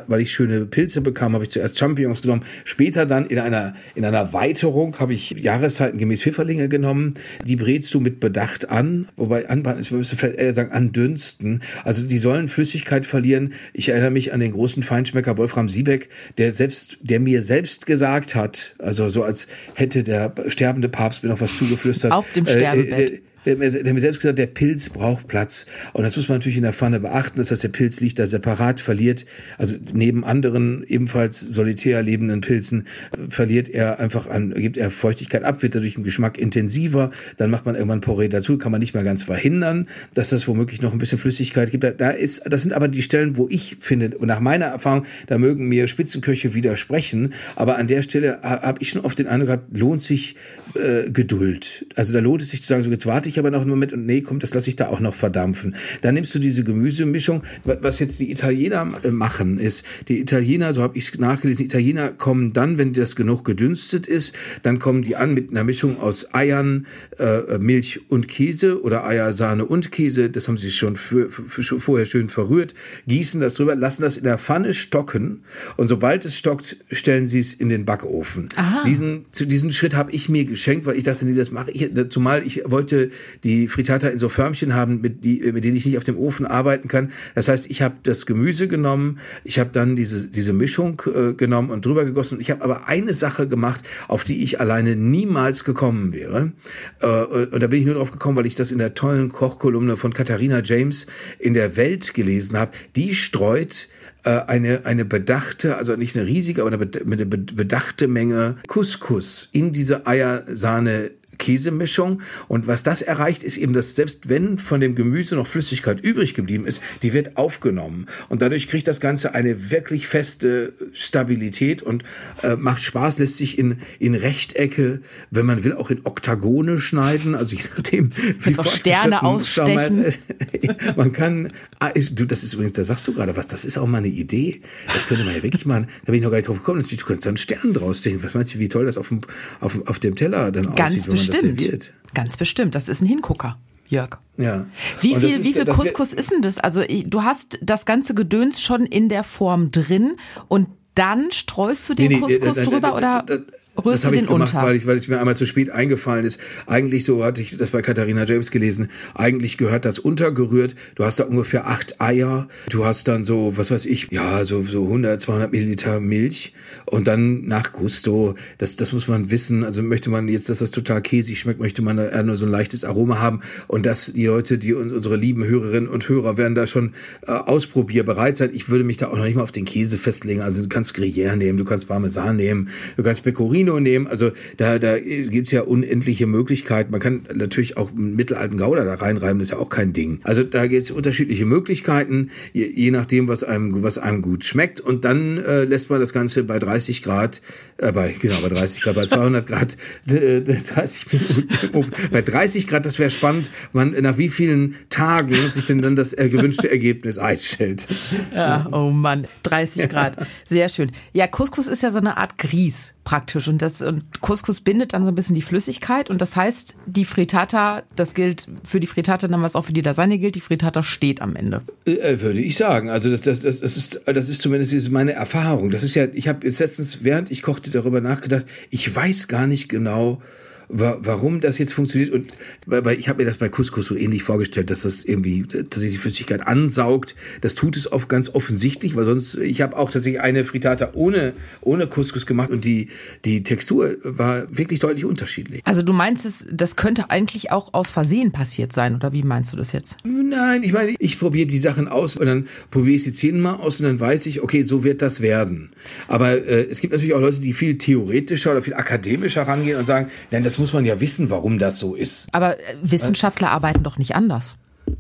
weil 0.07 0.21
ich 0.23 0.33
schöne 0.33 0.65
Pilze 0.65 1.03
bekam, 1.03 1.35
habe 1.35 1.45
ich 1.45 1.51
zuerst 1.51 1.79
Champignons 1.79 2.23
genommen. 2.23 2.45
Später 2.65 3.05
dann 3.05 3.27
in 3.27 3.39
einer, 3.39 3.75
in 3.95 4.07
einer 4.07 4.19
Erweiterung 4.19 4.99
habe 4.99 5.13
ich 5.13 5.33
Jahreszeiten 5.33 5.99
gemäß 5.99 6.23
Pfifferlinge 6.23 6.71
genommen. 6.71 7.15
Die 7.47 7.57
brätst 7.57 7.93
du 7.93 8.01
mit 8.01 8.19
Bedacht 8.19 8.71
an, 8.71 9.07
wobei 9.17 9.47
anbauen 9.49 9.79
ist 9.79 9.90
müsste 9.99 10.17
vielleicht 10.17 10.39
eher 10.39 10.53
sagen, 10.53 10.73
andünsten. 10.73 11.63
Also 11.85 12.03
die 12.03 12.19
sollen 12.19 12.49
Flüssigkeit 12.49 13.07
verlieren. 13.07 13.55
Ich 13.73 13.89
erinnere 13.89 14.11
mich 14.11 14.33
an 14.33 14.41
den 14.41 14.53
großen 14.53 14.83
Feinschmecker 14.83 15.37
Wolfram 15.37 15.69
Siebeck, 15.69 16.09
der 16.39 16.53
selbst, 16.53 16.99
der 17.03 17.21
mir 17.21 17.43
selbst 17.43 17.87
gesagt 17.87 18.35
hat, 18.35 18.75
also 18.79 19.09
so 19.09 19.23
als 19.23 19.49
hätte 19.75 20.05
der 20.05 20.33
sterbende 20.49 20.89
Papst 20.89 21.23
mir 21.23 21.31
noch 21.31 21.41
was 21.41 21.57
zugeflüstert. 21.57 22.13
Auf 22.13 22.33
dem 22.33 22.47
Sterbebett. 22.47 23.11
Äh, 23.11 23.15
äh, 23.15 23.21
der, 23.45 23.57
der 23.57 23.95
mir 23.95 24.01
selbst 24.01 24.21
gesagt, 24.21 24.39
der 24.39 24.47
Pilz 24.47 24.91
braucht 24.91 25.29
Platz. 25.29 25.67
Und 25.93 26.05
das 26.05 26.17
muss 26.17 26.29
man 26.29 26.39
natürlich 26.39 26.57
in 26.57 26.65
der 26.65 26.73
Pfanne 26.73 27.01
beachten. 27.01 27.39
Das 27.39 27.51
heißt, 27.51 27.63
der 27.63 27.69
Pilz 27.69 28.01
liegt 28.01 28.19
da 28.19 28.27
separat, 28.27 28.81
verliert, 28.81 29.27
also 29.59 29.77
neben 29.93 30.25
anderen 30.25 30.85
ebenfalls 30.87 31.41
solitär 31.41 32.03
lebenden 32.03 32.41
Pilzen, 32.41 32.87
äh, 33.13 33.31
verliert 33.31 33.69
er 33.69 33.99
einfach 34.01 34.27
an, 34.29 34.55
gibt 34.55 34.77
er 34.77 34.91
Feuchtigkeit 34.91 35.45
ab, 35.45 35.63
wird 35.63 35.75
dadurch 35.75 35.97
im 35.97 36.05
Geschmack 36.05 36.39
intensiver. 36.39 37.11
Dann 37.37 37.51
macht 37.51 37.67
man 37.67 37.75
irgendwann 37.75 38.01
Porree 38.01 38.29
dazu, 38.29 38.59
kann 38.59 38.73
man 38.73 38.81
nicht 38.81 38.95
mehr 38.95 39.05
ganz 39.05 39.23
verhindern, 39.23 39.89
dass 40.15 40.31
das 40.31 40.47
womöglich 40.49 40.83
noch 40.83 40.93
ein 40.93 40.99
bisschen 40.99 41.19
Flüssigkeit 41.19 41.71
gibt. 41.71 41.85
Da 41.85 42.11
ist, 42.11 42.43
das 42.47 42.63
sind 42.63 42.73
aber 42.73 42.89
die 42.89 43.03
Stellen, 43.03 43.37
wo 43.37 43.49
ich 43.49 43.79
finde, 43.81 44.17
und 44.19 44.29
nach 44.29 44.41
meiner 44.41 44.67
Erfahrung, 44.67 45.07
da 45.27 45.39
mögen 45.39 45.69
mir 45.69 45.89
Spitzenköche 45.89 46.55
widersprechen, 46.55 47.35
aber 47.57 47.79
an 47.79 47.87
der 47.87 48.03
Stelle 48.03 48.41
habe 48.43 48.83
ich 48.83 48.91
schon 48.91 49.03
oft 49.03 49.19
den 49.19 49.27
Eindruck 49.27 49.47
gehabt, 49.49 49.77
lohnt 49.77 50.03
sich 50.03 50.37
äh, 50.75 51.11
Geduld. 51.11 51.87
Also 51.97 52.13
da 52.13 52.21
lohnt 52.21 52.43
es 52.43 52.51
sich 52.51 52.63
zu 52.63 52.69
sagen, 52.69 52.83
so 52.83 52.91
jetzt 52.91 53.07
warte 53.07 53.29
ich 53.29 53.30
aber 53.39 53.51
noch 53.51 53.61
einen 53.61 53.71
Moment 53.71 53.93
und 53.93 54.07
nee, 54.07 54.21
komm, 54.21 54.39
das 54.39 54.55
lasse 54.55 54.69
ich 54.69 54.77
da 54.77 54.89
auch 54.89 55.01
noch 55.01 55.15
verdampfen. 55.15 55.77
Dann 56.03 56.15
nimmst 56.15 56.35
du 56.35 56.39
diese 56.39 56.65
Gemüsemischung. 56.65 57.43
Was 57.65 57.99
jetzt 57.99 58.21
die 58.21 58.31
Italiener 58.31 58.93
äh, 59.03 59.11
machen, 59.11 59.59
ist, 59.59 59.85
die 60.09 60.21
Italiener, 60.21 60.73
so 60.73 60.83
habe 60.83 60.97
ich 60.97 61.09
es 61.09 61.19
nachgelesen, 61.19 61.65
die 61.65 61.67
Italiener 61.67 62.09
kommen 62.09 62.53
dann, 62.53 62.79
wenn 62.79 62.93
das 62.93 63.17
genug 63.17 63.45
gedünstet 63.45 64.07
ist, 64.07 64.35
dann 64.63 64.79
kommen 64.79 65.03
die 65.03 65.17
an 65.17 65.35
mit 65.35 65.51
einer 65.51 65.65
Mischung 65.65 66.01
aus 66.01 66.35
Eiern, 66.35 66.87
äh, 67.19 67.59
Milch 67.59 68.01
und 68.09 68.29
Käse 68.29 68.83
oder 68.83 69.07
Eier, 69.07 69.33
Sahne 69.33 69.65
und 69.65 69.93
Käse. 69.93 70.31
Das 70.31 70.49
haben 70.49 70.59
sie 70.59 70.71
schon 70.71 70.97
für, 70.97 71.31
für, 71.31 71.63
für 71.63 71.81
vorher 71.81 72.07
schön 72.07 72.29
verrührt, 72.29 72.75
gießen 73.07 73.41
das 73.41 73.55
drüber, 73.55 73.75
lassen 73.75 74.03
das 74.03 74.17
in 74.17 74.25
der 74.25 74.39
Pfanne 74.39 74.75
stocken 74.75 75.43
und 75.77 75.89
sobald 75.89 76.25
es 76.25 76.37
stockt, 76.37 76.77
stellen 76.91 77.27
sie 77.27 77.41
es 77.41 77.55
in 77.55 77.69
den 77.69 77.85
Backofen. 77.85 78.49
Aha. 78.57 78.85
Diesen, 78.85 79.27
zu 79.31 79.47
diesen 79.47 79.73
Schritt 79.73 79.95
habe 79.95 80.13
ich 80.13 80.29
mir 80.29 80.45
geschenkt, 80.45 80.87
weil 80.87 80.97
ich 80.97 81.05
dachte, 81.05 81.25
nee, 81.25 81.35
das 81.35 81.51
mache 81.51 81.71
ich, 81.71 81.91
zumal 82.11 82.47
ich 82.47 82.63
wollte 82.67 83.11
die 83.45 83.69
Frittata 83.69 84.09
in 84.09 84.19
so 84.19 84.29
Förmchen 84.29 84.75
haben, 84.75 85.01
mit, 85.01 85.25
die, 85.25 85.41
mit 85.53 85.65
denen 85.65 85.77
ich 85.77 85.87
nicht 85.87 85.99
auf 85.99 86.05
dem 86.05 86.19
Ofen 86.19 86.47
arbeiten 86.47 86.89
kann. 86.89 87.13
Das 87.35 87.49
heißt, 87.49 87.71
ich 87.71 87.83
habe 87.83 87.97
das 88.03 88.27
Gemüse 88.27 88.69
genommen, 88.69 89.19
ich 89.45 89.59
habe 89.59 89.71
dann 89.73 89.97
diese, 89.97 90.29
diese 90.29 90.53
Mischung 90.53 91.03
äh, 91.15 91.35
genommen 91.35 91.71
und 91.71 91.85
drüber 91.85 92.05
gegossen. 92.05 92.41
Ich 92.41 92.51
habe 92.51 92.63
aber 92.63 92.87
eine 92.87 93.15
Sache 93.15 93.49
gemacht, 93.49 93.85
auf 94.09 94.25
die 94.25 94.43
ich 94.43 94.61
alleine 94.61 94.97
niemals 94.97 95.65
gekommen 95.65 96.13
wäre. 96.13 96.53
Äh, 97.01 97.07
und 97.07 97.63
da 97.63 97.67
bin 97.67 97.81
ich 97.81 97.87
nur 97.87 97.95
drauf 97.97 98.11
gekommen, 98.11 98.37
weil 98.37 98.47
ich 98.47 98.55
das 98.55 98.73
in 98.73 98.79
der 98.79 98.95
tollen 98.95 99.31
Kochkolumne 99.31 99.97
von 99.97 100.13
Katharina 100.13 100.63
James 100.63 101.07
in 101.39 101.55
der 101.55 101.77
Welt 101.77 102.15
gelesen 102.15 102.59
habe. 102.59 102.73
Die 102.97 103.15
streut 103.15 103.89
äh, 104.25 104.41
eine, 104.47 104.85
eine 104.85 105.05
bedachte, 105.05 105.77
also 105.77 105.97
nicht 105.97 106.17
eine 106.17 106.27
riesige, 106.27 106.63
aber 106.63 106.71
eine 106.71 107.27
bedachte 107.27 108.07
Menge 108.07 108.57
Couscous 108.67 109.49
in 109.53 109.73
diese 109.73 110.07
Eiersahne 110.07 111.13
Käsemischung. 111.41 112.23
Und 112.47 112.69
was 112.69 112.85
das 112.85 113.03
erreicht, 113.03 113.43
ist 113.43 113.57
eben, 113.57 113.73
dass 113.73 113.97
selbst 113.97 114.29
wenn 114.29 114.59
von 114.59 114.81
dem 114.81 114.95
Gemüse 114.95 115.35
noch 115.35 115.49
Flüssigkeit 115.49 116.01
übrig 116.01 116.35
geblieben 116.35 116.67
ist, 116.67 116.81
die 117.03 117.13
wird 117.13 117.37
aufgenommen. 117.37 118.07
Und 118.29 118.43
dadurch 118.43 118.69
kriegt 118.69 118.87
das 118.87 119.01
Ganze 119.01 119.35
eine 119.35 119.71
wirklich 119.71 120.07
feste 120.07 120.75
Stabilität 120.93 121.83
und 121.83 122.05
äh, 122.43 122.55
macht 122.55 122.83
Spaß, 122.83 123.19
lässt 123.19 123.39
sich 123.39 123.59
in, 123.59 123.79
in 123.99 124.15
Rechtecke, 124.15 125.01
wenn 125.31 125.47
man 125.47 125.65
will, 125.65 125.73
auch 125.73 125.91
in 125.91 126.05
Oktagone 126.05 126.79
schneiden. 126.79 127.35
Also 127.35 127.57
je 127.57 127.63
nachdem, 127.75 128.13
wie 128.39 128.59
auch 128.59 128.67
Sterne 128.67 129.23
ausstechen. 129.23 130.03
Man, 130.03 130.77
man 130.97 131.13
kann, 131.13 131.53
ah, 131.81 131.91
du, 131.91 132.27
das 132.27 132.45
ist 132.45 132.53
übrigens, 132.53 132.75
da 132.75 132.85
sagst 132.85 133.09
du 133.09 133.15
gerade 133.15 133.37
was, 133.37 133.49
das 133.49 133.65
ist 133.65 133.79
auch 133.79 133.87
mal 133.87 133.99
eine 133.99 134.09
Idee. 134.09 134.61
Das 134.93 135.09
könnte 135.09 135.25
man 135.25 135.35
ja 135.35 135.43
wirklich 135.43 135.65
machen. 135.65 135.89
Da 136.05 136.13
bin 136.13 136.17
ich 136.17 136.23
noch 136.23 136.31
gar 136.31 136.37
nicht 136.37 136.49
drauf 136.49 136.59
gekommen. 136.59 136.81
Natürlich, 136.81 137.01
du 137.01 137.07
könntest 137.07 137.25
da 137.25 137.31
einen 137.31 137.39
Stern 137.39 137.73
draus 137.73 137.99
stechen. 137.99 138.23
Was 138.23 138.35
meinst 138.35 138.55
du, 138.55 138.59
wie 138.59 138.69
toll 138.69 138.85
das 138.85 138.99
auf 138.99 139.09
dem, 139.09 139.23
auf, 139.61 139.81
auf 139.87 139.99
dem 139.99 140.15
Teller 140.17 140.53
dann 140.53 140.75
Ganz 140.75 141.09
aussieht, 141.09 141.30
bestimmt. 141.31 141.93
Ganz 142.15 142.37
bestimmt. 142.37 142.75
Das 142.75 142.89
ist 142.89 143.01
ein 143.03 143.07
Hingucker. 143.07 143.59
Jörg. 143.89 144.19
Ja. 144.37 144.67
Wie 145.01 145.15
Und 145.15 145.21
viel, 145.21 145.31
ist- 145.31 145.45
wie 145.45 145.53
viel 145.53 145.65
Couscous 145.65 146.13
ist 146.13 146.31
denn 146.33 146.43
das? 146.43 146.59
Also 146.59 146.83
du 147.07 147.23
hast 147.25 147.59
das 147.61 147.85
ganze 147.87 148.15
Gedöns 148.15 148.63
schon 148.63 148.87
in 148.87 149.09
der 149.09 149.25
Form 149.25 149.71
drin 149.73 150.17
und 150.49 150.69
dann 150.95 151.31
streust 151.31 151.89
du 151.89 151.95
den 151.95 152.09
Nee, 152.09 152.15
nee, 152.17 152.21
Couscous 152.21 152.57
äh, 152.59 152.61
äh, 152.63 152.65
drüber 152.65 152.89
äh, 152.89 152.93
oder 152.93 153.25
das- 153.27 153.41
rührst 153.77 153.87
das 153.87 154.05
habe 154.05 154.17
ich 154.17 154.27
gemacht, 154.27 154.55
unter? 154.55 154.67
Weil, 154.67 154.77
ich, 154.77 154.87
weil 154.87 154.97
es 154.97 155.09
mir 155.09 155.19
einmal 155.19 155.37
zu 155.37 155.47
spät 155.47 155.71
eingefallen 155.71 156.25
ist. 156.25 156.41
Eigentlich, 156.67 157.05
so 157.05 157.25
hatte 157.25 157.41
ich 157.41 157.57
das 157.57 157.71
bei 157.71 157.83
Katharina 157.83 158.25
James 158.25 158.51
gelesen, 158.51 158.91
eigentlich 159.15 159.57
gehört 159.57 159.85
das 159.85 159.99
untergerührt. 159.99 160.75
Du 160.95 161.05
hast 161.05 161.21
da 161.21 161.25
ungefähr 161.25 161.67
acht 161.67 162.01
Eier. 162.01 162.49
Du 162.69 162.85
hast 162.85 163.09
dann 163.09 163.25
so, 163.25 163.57
was 163.57 163.71
weiß 163.71 163.87
ich, 163.87 164.09
ja, 164.11 164.45
so, 164.45 164.63
so 164.63 164.85
100, 164.85 165.21
200 165.21 165.53
Milliliter 165.53 166.01
Milch. 166.01 166.53
Und 166.87 167.07
dann 167.07 167.47
nach 167.47 167.73
Gusto, 167.73 168.35
das, 168.59 168.77
das 168.77 168.93
muss 168.93 169.09
man 169.09 169.31
wissen. 169.31 169.65
Also 169.65 169.83
möchte 169.83 170.11
man 170.11 170.29
jetzt, 170.29 170.49
dass 170.49 170.59
das 170.59 170.71
total 170.71 171.03
käsig 171.03 171.39
schmeckt, 171.39 171.61
möchte 171.61 171.83
man 171.83 171.99
eher 171.99 172.23
nur 172.23 172.37
so 172.37 172.47
ein 172.47 172.51
leichtes 172.51 172.85
Aroma 172.85 173.21
haben. 173.21 173.41
Und 173.69 173.87
dass 173.87 174.13
die 174.13 174.27
Leute, 174.27 174.59
die 174.59 174.75
uns, 174.75 174.93
unsere 174.93 175.17
lieben 175.17 175.45
Hörerinnen 175.45 175.89
und 175.89 176.09
Hörer 176.09 176.37
werden 176.37 176.55
da 176.55 176.67
schon 176.67 176.93
äh, 177.27 177.33
ausprobierbereit 177.33 178.37
sein. 178.37 178.51
Ich 178.53 178.69
würde 178.69 178.85
mich 178.85 178.97
da 178.97 179.09
auch 179.09 179.17
noch 179.17 179.25
nicht 179.25 179.37
mal 179.37 179.43
auf 179.43 179.53
den 179.53 179.65
Käse 179.65 179.99
festlegen. 179.99 180.41
Also 180.41 180.63
du 180.63 180.69
kannst 180.69 180.97
Gruyère 180.97 181.37
nehmen, 181.37 181.59
du 181.59 181.65
kannst 181.65 181.89
Parmesan 181.89 182.37
nehmen, 182.37 182.71
du 182.97 183.03
kannst 183.03 183.23
Pecorino 183.23 183.60
nehmen. 183.65 184.07
Also 184.07 184.33
da, 184.57 184.79
da 184.79 184.99
gibt's 184.99 185.51
ja 185.51 185.63
unendliche 185.63 186.27
Möglichkeiten. 186.27 186.91
Man 186.91 187.01
kann 187.01 187.23
natürlich 187.35 187.77
auch 187.77 187.91
einen 187.91 188.17
mittelalten 188.17 188.59
Gouda 188.59 188.85
da 188.85 188.95
reinreiben, 188.95 189.41
ist 189.41 189.51
ja 189.51 189.59
auch 189.59 189.69
kein 189.69 189.93
Ding. 189.93 190.21
Also 190.25 190.43
da 190.43 190.67
gibt's 190.67 190.91
unterschiedliche 190.91 191.45
Möglichkeiten, 191.47 192.31
je, 192.53 192.67
je 192.67 192.91
nachdem, 192.91 193.29
was 193.29 193.45
einem, 193.45 193.83
was 193.83 193.99
einem 193.99 194.23
gut 194.23 194.45
schmeckt. 194.45 194.81
Und 194.81 195.05
dann 195.05 195.39
äh, 195.39 195.65
lässt 195.65 195.91
man 195.91 196.01
das 196.01 196.13
Ganze 196.13 196.45
bei 196.45 196.59
30 196.59 197.03
Grad, 197.03 197.43
äh, 197.79 197.93
bei, 197.93 198.15
genau, 198.19 198.37
bei 198.43 198.49
30 198.49 198.83
Grad, 198.83 198.95
bei 198.95 199.07
200 199.07 199.47
Grad, 199.47 199.77
äh, 200.11 200.41
30 200.41 201.13
Minuten. 201.13 201.91
Bei 202.11 202.23
30 202.23 202.67
Grad, 202.67 202.87
das 202.87 202.99
wäre 202.99 203.11
spannend, 203.11 203.51
man, 203.73 203.93
nach 204.01 204.19
wie 204.19 204.29
vielen 204.29 204.77
Tagen 204.89 205.35
sich 205.49 205.65
denn 205.65 205.83
dann 205.83 205.97
das 205.97 206.13
äh, 206.13 206.29
gewünschte 206.29 206.71
Ergebnis 206.71 207.19
einstellt. 207.19 207.87
Ja, 208.35 208.67
oh 208.73 208.91
Mann, 208.91 209.27
30 209.45 209.89
Grad. 209.89 210.27
Sehr 210.49 210.69
schön. 210.69 210.91
Ja, 211.13 211.27
Couscous 211.27 211.69
ist 211.69 211.83
ja 211.83 211.91
so 211.91 211.99
eine 211.99 212.17
Art 212.17 212.39
Grieß 212.39 212.95
praktisch 213.11 213.49
und 213.49 213.61
das 213.61 213.83
und 213.83 214.21
Couscous 214.21 214.61
bindet 214.61 214.93
dann 214.93 215.03
so 215.03 215.11
ein 215.11 215.17
bisschen 215.17 215.35
die 215.35 215.43
Flüssigkeit 215.43 216.11
und 216.11 216.21
das 216.23 216.37
heißt, 216.37 216.77
die 216.87 217.05
Frittata, 217.05 217.83
das 217.97 218.15
gilt 218.15 218.47
für 218.63 218.79
die 218.79 218.87
Frittata, 218.87 219.27
dann 219.27 219.43
was 219.43 219.57
auch 219.57 219.65
für 219.65 219.73
die 219.73 219.81
Lasagne 219.81 220.17
gilt, 220.17 220.37
die 220.37 220.41
Frittata 220.41 220.85
steht 220.85 221.21
am 221.21 221.35
Ende. 221.35 221.63
Äh, 221.87 222.21
würde 222.21 222.39
ich 222.39 222.57
sagen. 222.57 222.89
Also 222.89 223.11
das, 223.11 223.23
das, 223.23 223.41
das, 223.41 223.59
das 223.59 223.77
ist 223.77 224.01
das 224.07 224.29
ist 224.29 224.41
zumindest 224.41 224.93
meine 224.93 225.11
Erfahrung. 225.11 225.73
Das 225.73 225.83
ist 225.83 225.97
ja, 225.97 226.07
ich 226.13 226.29
habe 226.29 226.47
jetzt 226.47 226.61
letztens, 226.61 227.03
während 227.03 227.33
ich 227.33 227.43
kochte, 227.43 227.73
darüber 227.73 228.01
nachgedacht. 228.01 228.47
Ich 228.71 228.95
weiß 228.95 229.27
gar 229.27 229.49
nicht 229.49 229.69
genau, 229.69 230.23
wa 230.71 230.99
warum 231.01 231.41
das 231.41 231.59
jetzt 231.59 231.73
funktioniert. 231.73 232.13
Und 232.13 232.33
weil, 232.67 232.99
ich 232.99 233.09
habe 233.09 233.19
mir 233.23 233.25
das 233.25 233.39
bei 233.39 233.49
Couscous 233.49 233.87
so 233.87 233.97
ähnlich 233.97 234.23
vorgestellt, 234.23 234.71
dass 234.71 234.83
das 234.83 235.05
irgendwie 235.05 235.43
tatsächlich 235.43 235.93
die 235.93 235.99
Flüssigkeit 235.99 236.47
ansaugt. 236.47 237.15
Das 237.41 237.55
tut 237.55 237.77
es 237.77 237.91
oft 237.91 238.09
ganz 238.09 238.31
offensichtlich, 238.31 238.97
weil 238.97 239.05
sonst 239.05 239.37
ich 239.37 239.61
habe 239.61 239.77
auch 239.77 239.91
tatsächlich 239.91 240.21
eine 240.21 240.45
Frittata 240.45 240.91
ohne 240.95 241.33
ohne 241.61 241.87
Couscous 241.87 242.27
gemacht 242.27 242.51
und 242.51 242.65
die 242.65 242.89
die 243.25 243.43
Textur 243.43 243.97
war 244.03 244.45
wirklich 244.57 244.81
deutlich 244.81 245.05
unterschiedlich. 245.05 245.63
Also 245.65 245.83
du 245.83 245.93
meinst 245.93 246.25
es, 246.25 246.47
das 246.53 246.77
könnte 246.77 247.11
eigentlich 247.11 247.51
auch 247.51 247.75
aus 247.75 247.91
Versehen 247.91 248.33
passiert 248.33 248.73
sein 248.73 248.95
oder 248.95 249.13
wie 249.13 249.23
meinst 249.23 249.53
du 249.53 249.57
das 249.57 249.73
jetzt? 249.73 249.97
Nein, 250.05 250.63
ich 250.63 250.73
meine, 250.73 250.95
ich 250.99 251.19
probiere 251.19 251.47
die 251.47 251.59
Sachen 251.59 251.89
aus 251.89 252.17
und 252.17 252.27
dann 252.27 252.49
probiere 252.71 252.97
ich 252.97 253.03
sie 253.03 253.13
zehnmal 253.13 253.57
aus 253.57 253.81
und 253.81 253.87
dann 253.87 254.01
weiß 254.01 254.27
ich, 254.27 254.43
okay, 254.43 254.63
so 254.63 254.85
wird 254.85 255.03
das 255.03 255.21
werden. 255.21 255.71
Aber 256.09 256.33
äh, 256.33 256.67
es 256.71 256.81
gibt 256.81 256.93
natürlich 256.93 257.15
auch 257.15 257.21
Leute, 257.21 257.41
die 257.41 257.53
viel 257.53 257.79
theoretischer 257.79 258.53
oder 258.53 258.63
viel 258.63 258.75
akademischer 258.75 259.43
rangehen 259.43 259.79
und 259.79 259.85
sagen, 259.85 260.11
nein, 260.31 260.45
das 260.45 260.60
muss 260.61 260.73
man 260.73 260.85
ja 260.85 261.01
wissen, 261.01 261.31
warum 261.31 261.59
das 261.59 261.79
so 261.79 261.95
ist. 261.95 262.29
Aber 262.33 262.59
äh, 262.61 262.77
Wissenschaftler 262.83 263.51
arbeiten 263.51 263.83
doch 263.83 263.99
nicht 263.99 264.15
anders. 264.15 264.55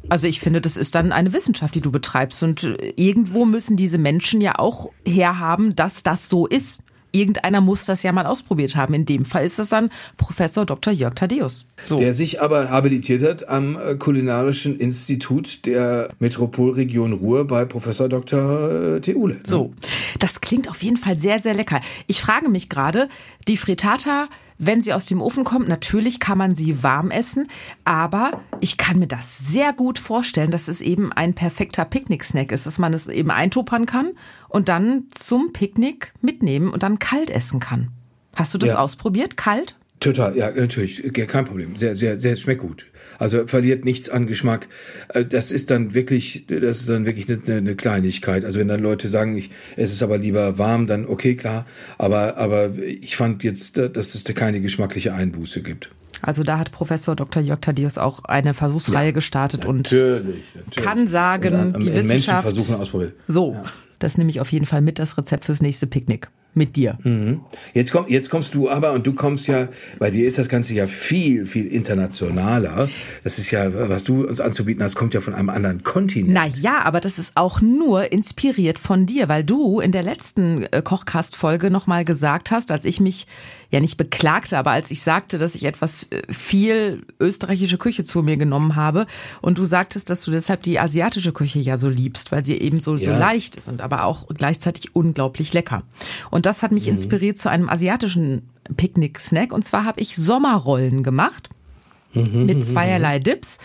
Also 0.08 0.26
ich 0.26 0.40
finde, 0.40 0.60
das 0.60 0.76
ist 0.76 0.94
dann 0.94 1.12
eine 1.12 1.32
Wissenschaft, 1.32 1.74
die 1.74 1.80
du 1.80 1.92
betreibst 1.92 2.42
und 2.42 2.64
äh, 2.64 2.92
irgendwo 2.96 3.44
müssen 3.44 3.76
diese 3.76 3.98
Menschen 3.98 4.40
ja 4.40 4.58
auch 4.58 4.90
herhaben, 5.06 5.76
dass 5.76 6.02
das 6.02 6.28
so 6.28 6.46
ist. 6.46 6.80
Irgendeiner 7.12 7.60
muss 7.60 7.86
das 7.86 8.04
ja 8.04 8.12
mal 8.12 8.24
ausprobiert 8.24 8.76
haben. 8.76 8.94
In 8.94 9.04
dem 9.04 9.24
Fall 9.24 9.44
ist 9.44 9.58
das 9.58 9.70
dann 9.70 9.90
Professor 10.16 10.64
Dr. 10.64 10.92
Jörg 10.92 11.14
Thaddeus. 11.14 11.66
So. 11.84 11.98
Der 11.98 12.14
sich 12.14 12.40
aber 12.40 12.70
habilitiert 12.70 13.28
hat 13.28 13.48
am 13.48 13.76
äh, 13.76 13.96
Kulinarischen 13.96 14.78
Institut 14.78 15.66
der 15.66 16.10
Metropolregion 16.20 17.12
Ruhr 17.12 17.46
bei 17.46 17.64
Professor 17.64 18.08
Dr. 18.08 19.00
Theule. 19.00 19.34
ne? 19.34 19.40
So, 19.44 19.72
das 20.20 20.40
klingt 20.40 20.70
auf 20.70 20.82
jeden 20.84 20.96
Fall 20.96 21.18
sehr, 21.18 21.40
sehr 21.40 21.54
lecker. 21.54 21.80
Ich 22.06 22.20
frage 22.20 22.48
mich 22.48 22.68
gerade, 22.68 23.08
die 23.48 23.56
Frittata, 23.56 24.28
wenn 24.62 24.82
sie 24.82 24.92
aus 24.92 25.06
dem 25.06 25.22
Ofen 25.22 25.42
kommt, 25.42 25.68
natürlich 25.68 26.20
kann 26.20 26.36
man 26.36 26.54
sie 26.54 26.82
warm 26.82 27.10
essen, 27.10 27.48
aber 27.84 28.42
ich 28.60 28.76
kann 28.76 28.98
mir 28.98 29.06
das 29.06 29.38
sehr 29.38 29.72
gut 29.72 29.98
vorstellen, 29.98 30.50
dass 30.50 30.68
es 30.68 30.82
eben 30.82 31.12
ein 31.12 31.32
perfekter 31.32 31.86
Picknick-Snack 31.86 32.52
ist, 32.52 32.66
dass 32.66 32.78
man 32.78 32.92
es 32.92 33.08
eben 33.08 33.30
eintuppern 33.30 33.86
kann 33.86 34.10
und 34.50 34.68
dann 34.68 35.04
zum 35.10 35.54
Picknick 35.54 36.12
mitnehmen 36.20 36.70
und 36.70 36.82
dann 36.82 36.98
kalt 36.98 37.30
essen 37.30 37.58
kann. 37.58 37.88
Hast 38.36 38.52
du 38.52 38.58
das 38.58 38.70
Ja. 38.70 38.78
ausprobiert? 38.78 39.38
Kalt? 39.38 39.76
Total, 39.98 40.36
ja, 40.36 40.50
natürlich, 40.50 41.02
kein 41.12 41.44
Problem. 41.46 41.76
Sehr, 41.76 41.96
sehr, 41.96 42.20
sehr, 42.20 42.36
schmeckt 42.36 42.60
gut. 42.60 42.86
Also 43.20 43.46
verliert 43.46 43.84
nichts 43.84 44.08
an 44.08 44.26
Geschmack. 44.26 44.66
Äh, 45.10 45.24
Das 45.24 45.52
ist 45.52 45.70
dann 45.70 45.94
wirklich, 45.94 46.46
das 46.48 46.80
ist 46.80 46.88
dann 46.88 47.06
wirklich 47.06 47.28
eine, 47.28 47.56
eine 47.58 47.76
Kleinigkeit. 47.76 48.44
Also 48.44 48.58
wenn 48.58 48.66
dann 48.66 48.80
Leute 48.80 49.08
sagen, 49.08 49.36
ich, 49.36 49.50
es 49.76 49.92
ist 49.92 50.02
aber 50.02 50.18
lieber 50.18 50.58
warm, 50.58 50.88
dann 50.88 51.06
okay, 51.06 51.36
klar. 51.36 51.66
Aber, 51.98 52.36
aber 52.38 52.70
ich 52.78 53.14
fand 53.16 53.44
jetzt, 53.44 53.78
äh, 53.78 53.88
dass 53.90 54.14
es 54.16 54.24
da 54.24 54.32
keine 54.32 54.60
geschmackliche 54.60 55.14
Einbuße 55.14 55.62
gibt. 55.62 55.90
Also 56.22 56.42
da 56.44 56.58
hat 56.58 56.72
Professor 56.72 57.14
Dr. 57.14 57.42
Jörg 57.42 57.60
Thaddeus 57.60 57.96
auch 57.98 58.24
eine 58.24 58.52
Versuchsreihe 58.54 59.12
gestartet 59.12 59.64
und 59.64 59.90
Natürlich, 59.92 60.54
natürlich. 60.54 60.76
kann 60.86 61.06
sagen, 61.08 61.54
Und, 61.54 61.74
ähm, 61.76 61.80
die 61.80 61.86
Wissenschaft. 61.94 62.44
Menschenversuchen 62.44 62.74
ausprobiert. 62.74 63.14
So, 63.26 63.56
das 63.98 64.18
nehme 64.18 64.30
ich 64.30 64.40
auf 64.40 64.50
jeden 64.52 64.66
Fall 64.66 64.80
mit, 64.80 64.98
das 64.98 65.16
Rezept 65.16 65.44
fürs 65.44 65.62
nächste 65.62 65.86
Picknick. 65.86 66.28
Mit 66.52 66.74
dir. 66.74 66.98
Jetzt, 67.74 67.92
komm, 67.92 68.06
jetzt 68.08 68.28
kommst 68.28 68.56
du 68.56 68.68
aber 68.68 68.92
und 68.92 69.06
du 69.06 69.12
kommst 69.12 69.46
ja, 69.46 69.68
bei 70.00 70.10
dir 70.10 70.26
ist 70.26 70.36
das 70.36 70.48
Ganze 70.48 70.74
ja 70.74 70.88
viel, 70.88 71.46
viel 71.46 71.66
internationaler. 71.66 72.88
Das 73.22 73.38
ist 73.38 73.52
ja, 73.52 73.88
was 73.88 74.02
du 74.02 74.26
uns 74.26 74.40
anzubieten 74.40 74.82
hast, 74.82 74.96
kommt 74.96 75.14
ja 75.14 75.20
von 75.20 75.34
einem 75.34 75.48
anderen 75.48 75.84
Kontinent. 75.84 76.34
Na 76.34 76.46
ja, 76.46 76.82
aber 76.82 77.00
das 77.00 77.20
ist 77.20 77.36
auch 77.36 77.60
nur 77.60 78.10
inspiriert 78.10 78.80
von 78.80 79.06
dir, 79.06 79.28
weil 79.28 79.44
du 79.44 79.78
in 79.78 79.92
der 79.92 80.02
letzten 80.02 80.64
äh, 80.64 80.82
Kochcast-Folge 80.82 81.70
nochmal 81.70 82.04
gesagt 82.04 82.50
hast, 82.50 82.72
als 82.72 82.84
ich 82.84 82.98
mich 82.98 83.26
ja 83.70 83.80
nicht 83.80 83.96
beklagte, 83.96 84.58
aber 84.58 84.72
als 84.72 84.90
ich 84.90 85.02
sagte, 85.02 85.38
dass 85.38 85.54
ich 85.54 85.64
etwas 85.64 86.04
äh, 86.10 86.22
viel 86.32 87.04
österreichische 87.20 87.78
Küche 87.78 88.02
zu 88.04 88.22
mir 88.22 88.36
genommen 88.36 88.74
habe 88.76 89.06
und 89.40 89.58
du 89.58 89.64
sagtest, 89.64 90.10
dass 90.10 90.24
du 90.24 90.32
deshalb 90.32 90.62
die 90.64 90.80
asiatische 90.80 91.32
Küche 91.32 91.60
ja 91.60 91.78
so 91.78 91.88
liebst, 91.88 92.32
weil 92.32 92.44
sie 92.44 92.56
eben 92.56 92.80
so, 92.80 92.96
so 92.96 93.10
Ja. 93.10 93.18
leicht 93.18 93.56
ist 93.56 93.68
und 93.68 93.80
aber 93.80 94.04
auch 94.04 94.26
gleichzeitig 94.28 94.94
unglaublich 94.96 95.52
lecker. 95.52 95.84
Und 96.30 96.46
das 96.46 96.62
hat 96.62 96.72
mich 96.72 96.88
inspiriert 96.88 97.38
zu 97.38 97.48
einem 97.48 97.68
asiatischen 97.68 98.48
Picknick-Snack 98.76 99.52
und 99.52 99.64
zwar 99.64 99.84
habe 99.84 100.00
ich 100.00 100.16
Sommerrollen 100.16 101.02
gemacht 101.02 101.48
mit 102.12 102.64
zweierlei 102.66 103.20
Dips. 103.20 103.58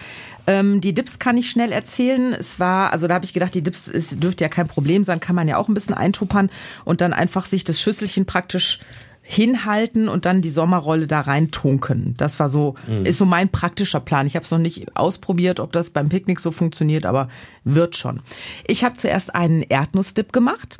Ähm, 0.46 0.80
die 0.82 0.94
Dips 0.94 1.18
kann 1.18 1.36
ich 1.38 1.50
schnell 1.50 1.72
erzählen. 1.72 2.34
Es 2.34 2.60
war, 2.60 2.94
also 2.94 3.08
da 3.08 3.16
habe 3.16 3.26
ich 3.26 3.34
gedacht, 3.34 3.56
die 3.56 3.64
Dips 3.64 3.88
es 3.88 4.20
dürfte 4.20 4.44
ja 4.44 4.50
kein 4.50 4.68
Problem 4.68 5.04
sein, 5.04 5.20
kann 5.20 5.36
man 5.36 5.48
ja 5.48 5.58
auch 5.58 5.68
ein 5.68 5.74
bisschen 5.74 5.96
eintuppern 5.96 6.52
und 6.84 7.02
dann 7.02 7.14
einfach 7.14 7.48
sich 7.48 7.64
das 7.64 7.82
Schüsselchen 7.82 8.28
praktisch 8.28 8.80
hinhalten 9.28 10.08
und 10.08 10.26
dann 10.26 10.44
die 10.44 10.52
Sommerrolle 10.52 11.08
da 11.08 11.22
rein 11.22 11.50
tunken. 11.50 12.14
Das 12.18 12.40
war 12.40 12.48
so, 12.48 12.76
ist 13.04 13.18
so 13.18 13.26
mein 13.26 13.50
praktischer 13.50 14.00
Plan. 14.00 14.28
Ich 14.28 14.36
habe 14.36 14.46
es 14.46 14.52
noch 14.52 14.60
nicht 14.60 14.96
ausprobiert, 14.96 15.60
ob 15.60 15.72
das 15.74 15.90
beim 15.90 16.10
Picknick 16.10 16.40
so 16.40 16.52
funktioniert, 16.52 17.08
aber 17.08 17.28
wird 17.64 17.96
schon. 17.96 18.22
Ich 18.68 18.84
habe 18.84 18.96
zuerst 18.96 19.34
einen 19.34 19.64
Erdnussdip 19.64 20.32
gemacht. 20.32 20.78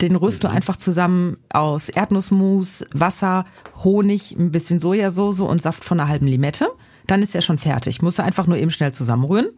Den 0.00 0.16
rührst 0.16 0.42
du 0.42 0.48
einfach 0.48 0.76
zusammen 0.76 1.36
aus 1.52 1.90
Erdnussmus, 1.90 2.84
Wasser, 2.94 3.44
Honig, 3.84 4.32
ein 4.38 4.50
bisschen 4.50 4.80
Sojasauce 4.80 5.40
und 5.40 5.60
Saft 5.60 5.84
von 5.84 6.00
einer 6.00 6.08
halben 6.08 6.26
Limette. 6.26 6.70
Dann 7.06 7.22
ist 7.22 7.34
er 7.34 7.42
schon 7.42 7.58
fertig. 7.58 8.02
Musst 8.02 8.18
du 8.18 8.22
einfach 8.22 8.46
nur 8.46 8.56
eben 8.56 8.70
schnell 8.70 8.92
zusammenrühren. 8.92 9.50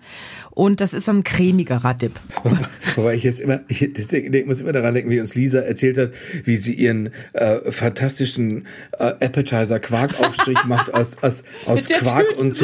Und 0.51 0.81
das 0.81 0.95
ist 0.95 1.09
ein 1.09 1.25
cremigerer 1.25 1.95
Dip. 1.95 2.13
Wobei 2.97 3.15
ich 3.15 3.25
jetzt 3.25 3.41
immer, 3.41 3.61
ich, 3.69 3.91
muss 4.47 4.61
immer 4.61 4.73
daran 4.73 4.95
denken, 4.95 5.11
wie 5.11 5.21
uns 5.21 5.35
Lisa 5.35 5.61
erzählt 5.61 5.99
hat, 5.99 6.11
wie 6.45 6.57
sie 6.57 6.75
ihren 6.75 7.11
äh, 7.33 7.71
fantastischen 7.73 8.67
äh, 8.99 9.05
Appetizer 9.21 9.81
Quarkaufstrich 9.81 10.63
macht 10.67 10.95
aus 10.95 11.19
aus 11.23 11.43
aus 11.67 11.89
Quark 11.89 12.39
und 12.39 12.55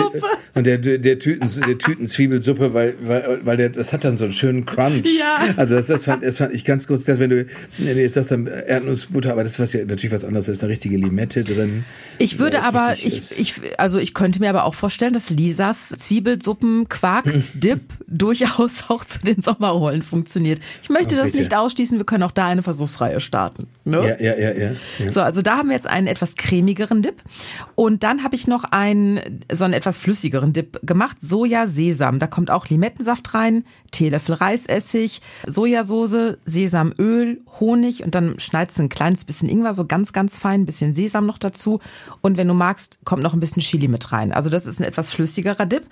und 0.55 0.67
der 0.67 0.79
der 0.79 1.19
Tüten 1.19 1.49
der 1.67 1.79
Tütenzwiebelsuppe, 1.79 2.75
weil 2.75 2.95
weil 3.03 3.41
weil 3.43 3.57
der 3.57 3.71
das 3.71 3.93
hat 3.93 4.05
dann 4.05 4.17
so 4.17 4.25
einen 4.25 4.33
schönen 4.33 4.67
Crunch. 4.67 5.07
Ja. 5.19 5.55
Also 5.57 5.75
das 5.75 5.87
das 5.87 6.05
fand, 6.05 6.23
das 6.23 6.39
fand 6.39 6.55
ich 6.55 6.65
ganz 6.65 6.87
groß, 6.87 7.05
dass 7.05 7.19
wenn 7.19 7.31
du, 7.31 7.47
wenn 7.79 7.97
du 7.97 8.03
jetzt 8.03 8.15
sagst 8.15 8.31
dann 8.31 8.47
Erdnussbutter, 8.47 9.33
aber 9.33 9.43
das 9.43 9.53
ist 9.53 9.61
was 9.61 9.73
ja 9.73 9.85
natürlich 9.85 10.13
was 10.13 10.25
anderes, 10.25 10.47
da 10.47 10.53
ist 10.53 10.63
eine 10.63 10.73
richtige 10.73 10.97
Limette 10.97 11.43
drin. 11.43 11.85
Ich 12.19 12.39
würde 12.39 12.63
aber, 12.63 12.95
ich, 12.95 13.39
ich, 13.39 13.55
also 13.79 13.99
ich 13.99 14.15
könnte 14.15 14.41
mir 14.41 14.51
aber 14.51 14.65
auch 14.65 14.70
auch 14.71 14.75
vorstellen, 14.75 15.13
dass 15.13 15.31
Lisas 15.31 15.89
Zwiebelsuppen-Quark-Dip 15.89 17.81
durchaus 18.07 18.85
auch 18.89 19.05
zu 19.05 19.21
den 19.21 19.43
Sommerrollen 19.43 20.03
funktioniert. 20.03 20.61
Ich 20.83 20.89
möchte 20.89 21.17
Oh, 21.17 21.23
das 21.23 21.35
nicht 21.35 21.55
ausschließen, 21.55 21.99
wir 21.99 22.07
können 22.07 22.23
auch 22.23 22.31
da 22.31 22.47
eine 22.47 22.63
Versuchsreihe 22.63 23.21
starten. 23.21 23.67
Ne? 23.85 24.17
Ja, 24.21 24.33
ja, 24.33 24.39
ja, 24.39 24.53
ja. 24.53 24.71
ja. 24.99 25.13
So, 25.13 25.23
also 25.23 25.43
da 25.43 25.59
haben 25.59 25.69
wir 25.69 25.75
jetzt 25.75 25.89
einen 25.89 26.07
etwas 26.07 26.37
cremigeren 26.37 27.03
Dip. 27.03 27.23
Und 27.75 28.05
dann 28.05 28.23
habe 28.23 28.37
ich 28.37 28.47
noch 28.47 28.65
einen, 28.65 29.43
so 29.53 29.65
einen 29.65 29.75
etwas 29.75 29.99
flüssigeren 29.99 30.53
Dip 30.53 30.79
gemacht. 30.83 31.17
Soja-Sesam. 31.21 32.21
Da 32.21 32.29
kommt 32.29 32.51
auch 32.51 32.69
Limettensaft 32.69 33.35
rein, 33.35 33.65
Teelöffel 33.91 34.37
Reisessig, 34.37 35.21
Sojasauce, 35.47 36.37
Sesamöl, 36.45 37.41
Honig 37.59 38.05
und 38.05 38.15
dann 38.15 38.39
schneidest 38.39 38.79
du 38.79 38.85
ein 38.85 38.89
kleines 38.89 39.25
bisschen 39.25 39.49
Ingwer, 39.49 39.75
so 39.75 39.85
ganz, 39.85 40.13
ganz 40.13 40.39
fein, 40.39 40.63
ein 40.63 40.67
bisschen 40.67 40.95
Sesam 40.95 41.27
noch 41.27 41.39
dazu. 41.39 41.81
Und 42.21 42.37
wenn 42.37 42.47
du 42.49 42.55
magst, 42.55 43.01
kommt 43.05 43.23
noch 43.23 43.35
ein 43.35 43.41
bisschen 43.41 43.63
Chili 43.63 43.89
mit 43.89 44.13
rein. 44.13 44.33
Also 44.33 44.51
das 44.51 44.60
ist 44.67 44.81
ein 44.81 44.85
etwas 44.85 45.13
flüssigerer 45.13 45.67
Dip. 45.67 45.87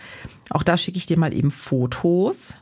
Auch 0.51 0.63
da 0.63 0.77
schicke 0.77 0.99
ich 0.99 1.07
dir 1.07 1.19
mal 1.19 1.33
eben 1.33 1.51
Fotos. 1.51 2.55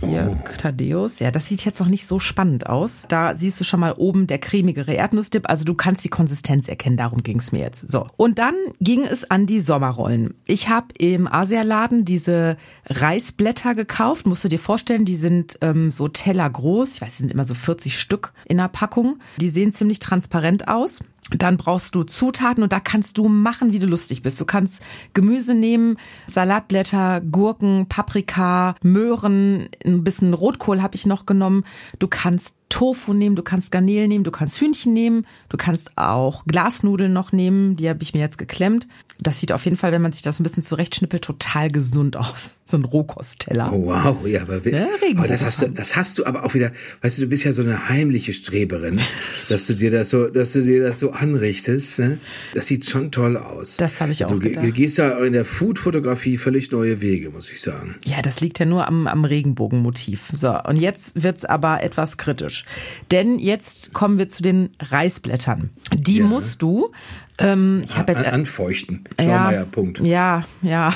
Hier, 0.00 0.38
Thaddeus. 0.58 1.20
Ja, 1.20 1.30
das 1.30 1.48
sieht 1.48 1.64
jetzt 1.64 1.80
noch 1.80 1.88
nicht 1.88 2.06
so 2.06 2.18
spannend 2.18 2.66
aus. 2.66 3.04
Da 3.08 3.34
siehst 3.34 3.58
du 3.60 3.64
schon 3.64 3.80
mal 3.80 3.94
oben 3.96 4.26
der 4.26 4.38
cremigere 4.38 4.92
Erdnussdip. 4.92 5.48
Also 5.48 5.64
du 5.64 5.74
kannst 5.74 6.04
die 6.04 6.08
Konsistenz 6.08 6.68
erkennen, 6.68 6.96
darum 6.96 7.22
ging 7.22 7.38
es 7.38 7.52
mir 7.52 7.60
jetzt. 7.60 7.90
So. 7.90 8.06
Und 8.16 8.38
dann 8.38 8.54
ging 8.80 9.04
es 9.04 9.30
an 9.30 9.46
die 9.46 9.60
Sommerrollen. 9.60 10.34
Ich 10.46 10.68
habe 10.68 10.88
im 10.98 11.26
Asialaden 11.26 12.04
diese 12.04 12.56
Reisblätter 12.86 13.74
gekauft. 13.74 14.26
Musst 14.26 14.44
du 14.44 14.48
dir 14.48 14.58
vorstellen, 14.58 15.04
die 15.04 15.16
sind 15.16 15.58
ähm, 15.62 15.90
so 15.90 16.08
tellergroß. 16.08 16.94
Ich 16.94 17.00
weiß, 17.00 17.18
sind 17.18 17.32
immer 17.32 17.44
so 17.44 17.54
40 17.54 17.98
Stück 17.98 18.32
in 18.44 18.58
der 18.58 18.68
Packung. 18.68 19.18
Die 19.38 19.48
sehen 19.48 19.72
ziemlich 19.72 19.98
transparent 19.98 20.68
aus. 20.68 21.00
Dann 21.30 21.56
brauchst 21.56 21.94
du 21.94 22.04
Zutaten 22.04 22.62
und 22.62 22.72
da 22.72 22.78
kannst 22.78 23.18
du 23.18 23.28
machen, 23.28 23.72
wie 23.72 23.80
du 23.80 23.86
lustig 23.86 24.22
bist. 24.22 24.40
Du 24.40 24.44
kannst 24.44 24.82
Gemüse 25.12 25.54
nehmen, 25.54 25.96
Salatblätter, 26.26 27.20
Gurken, 27.20 27.86
Paprika, 27.88 28.76
Möhren, 28.82 29.68
ein 29.84 30.04
bisschen 30.04 30.34
Rotkohl 30.34 30.82
habe 30.82 30.94
ich 30.94 31.06
noch 31.06 31.26
genommen. 31.26 31.64
Du 31.98 32.06
kannst 32.06 32.56
Tofu 32.76 33.14
nehmen, 33.14 33.36
du 33.36 33.42
kannst 33.42 33.72
Garnelen 33.72 34.08
nehmen, 34.10 34.22
du 34.24 34.30
kannst 34.30 34.60
Hühnchen 34.60 34.92
nehmen, 34.92 35.26
du 35.48 35.56
kannst 35.56 35.92
auch 35.96 36.44
Glasnudeln 36.44 37.10
noch 37.10 37.32
nehmen, 37.32 37.74
die 37.76 37.88
habe 37.88 38.02
ich 38.02 38.12
mir 38.12 38.20
jetzt 38.20 38.36
geklemmt. 38.36 38.86
Das 39.18 39.40
sieht 39.40 39.50
auf 39.52 39.64
jeden 39.64 39.78
Fall, 39.78 39.92
wenn 39.92 40.02
man 40.02 40.12
sich 40.12 40.20
das 40.20 40.38
ein 40.38 40.42
bisschen 40.42 40.62
zurechtschnippelt, 40.62 41.24
total 41.24 41.70
gesund 41.70 42.16
aus. 42.18 42.52
So 42.68 42.76
ein 42.76 42.84
Rohkostteller. 42.84 43.72
Oh, 43.72 43.86
wow, 43.86 44.26
ja, 44.26 44.42
aber, 44.42 44.58
Ja, 44.68 44.88
aber 45.16 45.28
das 45.28 45.44
hast 45.44 45.62
du, 45.62 45.68
das 45.68 45.94
hast 45.94 46.18
du 46.18 46.26
aber 46.26 46.42
auch 46.44 46.54
wieder, 46.54 46.72
weißt 47.00 47.16
du, 47.18 47.22
du 47.22 47.28
bist 47.28 47.44
ja 47.44 47.52
so 47.52 47.62
eine 47.62 47.88
heimliche 47.88 48.34
Streberin, 48.34 48.98
dass 49.48 49.68
du 49.68 49.74
dir 49.76 49.92
das 49.92 50.10
so, 50.10 50.26
dass 50.26 50.52
du 50.54 50.62
dir 50.64 50.82
das 50.82 50.98
so 50.98 51.12
anrichtest, 51.12 52.00
ne? 52.00 52.18
Das 52.54 52.66
sieht 52.66 52.90
schon 52.90 53.12
toll 53.12 53.36
aus. 53.36 53.76
Das 53.76 54.00
habe 54.00 54.10
ich 54.10 54.24
auch 54.24 54.30
du, 54.30 54.40
ge- 54.40 54.48
gedacht. 54.48 54.66
Du 54.66 54.72
gehst 54.72 54.98
da 54.98 55.16
in 55.24 55.32
der 55.32 55.44
Food-Fotografie 55.44 56.38
völlig 56.38 56.72
neue 56.72 57.00
Wege, 57.00 57.30
muss 57.30 57.52
ich 57.52 57.60
sagen. 57.60 57.94
Ja, 58.04 58.20
das 58.20 58.40
liegt 58.40 58.58
ja 58.58 58.66
nur 58.66 58.88
am, 58.88 59.06
am 59.06 59.24
Regenbogenmotiv. 59.24 60.32
So, 60.34 60.60
und 60.64 60.74
jetzt 60.74 61.22
wird's 61.22 61.44
aber 61.44 61.84
etwas 61.84 62.16
kritisch. 62.16 62.64
Denn 63.10 63.38
jetzt 63.38 63.92
kommen 63.92 64.18
wir 64.18 64.28
zu 64.28 64.42
den 64.42 64.70
Reisblättern. 64.80 65.70
Die 65.92 66.18
Ja. 66.18 66.24
musst 66.24 66.62
du, 66.62 66.90
ähm, 67.38 67.82
ich 67.84 67.96
habe 67.96 68.12
jetzt 68.12 68.26
anfeuchten. 68.26 69.04
Schaumeier, 69.20 69.64
Punkt. 69.66 70.00
Ja, 70.00 70.44
ja. 70.62 70.94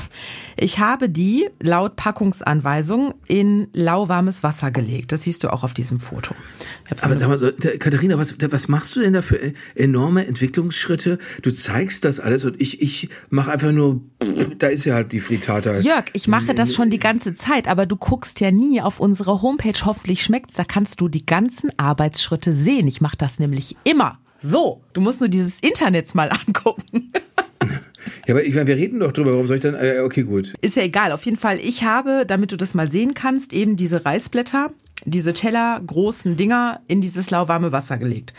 Ich 0.56 0.78
habe 0.78 1.08
die 1.08 1.48
laut 1.60 1.96
Packungsanweisung 1.96 3.14
in 3.26 3.68
lauwarmes 3.72 4.42
Wasser 4.42 4.70
gelegt. 4.70 5.12
Das 5.12 5.22
siehst 5.22 5.44
du 5.44 5.52
auch 5.52 5.64
auf 5.64 5.74
diesem 5.74 6.00
Foto. 6.00 6.34
Aber 7.00 7.16
sag 7.16 7.28
mal 7.28 7.38
so, 7.38 7.50
Katharina, 7.78 8.18
was, 8.18 8.36
was 8.40 8.68
machst 8.68 8.96
du 8.96 9.00
denn 9.00 9.12
da 9.12 9.22
für 9.22 9.40
äh, 9.40 9.54
enorme 9.74 10.26
Entwicklungsschritte? 10.26 11.18
Du 11.42 11.52
zeigst 11.52 12.04
das 12.04 12.20
alles 12.20 12.44
und 12.44 12.60
ich, 12.60 12.82
ich 12.82 13.08
mache 13.28 13.52
einfach 13.52 13.72
nur, 13.72 14.00
da 14.58 14.68
ist 14.68 14.84
ja 14.84 14.94
halt 14.94 15.12
die 15.12 15.20
Fritata. 15.20 15.78
Jörg, 15.78 16.04
ich 16.12 16.28
mache 16.28 16.54
das 16.54 16.74
schon 16.74 16.90
die 16.90 16.98
ganze 16.98 17.34
Zeit, 17.34 17.68
aber 17.68 17.86
du 17.86 17.96
guckst 17.96 18.40
ja 18.40 18.50
nie 18.50 18.80
auf 18.80 19.00
unsere 19.00 19.42
Homepage, 19.42 19.78
hoffentlich 19.84 20.22
schmeckt's, 20.22 20.54
da 20.54 20.64
kannst 20.64 21.00
du 21.00 21.08
die 21.08 21.24
ganzen 21.24 21.70
Arbeitsschritte 21.78 22.52
sehen. 22.52 22.88
Ich 22.88 23.00
mache 23.00 23.16
das 23.16 23.38
nämlich 23.38 23.76
immer. 23.84 24.18
So, 24.42 24.82
du 24.94 25.00
musst 25.00 25.20
nur 25.20 25.28
dieses 25.28 25.60
Internet 25.60 26.14
mal 26.14 26.30
angucken. 26.46 27.12
Ja, 28.26 28.34
aber 28.34 28.44
ich 28.44 28.54
meine, 28.54 28.66
wir 28.66 28.76
reden 28.76 29.00
doch 29.00 29.12
drüber, 29.12 29.32
warum 29.32 29.46
soll 29.46 29.56
ich 29.56 29.62
dann, 29.62 29.74
äh, 29.74 30.00
okay, 30.04 30.22
gut. 30.22 30.54
Ist 30.60 30.76
ja 30.76 30.82
egal, 30.82 31.12
auf 31.12 31.24
jeden 31.24 31.36
Fall. 31.36 31.58
Ich 31.58 31.84
habe, 31.84 32.24
damit 32.26 32.52
du 32.52 32.56
das 32.56 32.74
mal 32.74 32.90
sehen 32.90 33.14
kannst, 33.14 33.52
eben 33.52 33.76
diese 33.76 34.04
Reisblätter, 34.04 34.70
diese 35.04 35.32
Teller, 35.32 35.80
großen 35.86 36.36
Dinger 36.36 36.80
in 36.86 37.00
dieses 37.00 37.30
lauwarme 37.30 37.72
Wasser 37.72 37.96
gelegt. 37.98 38.34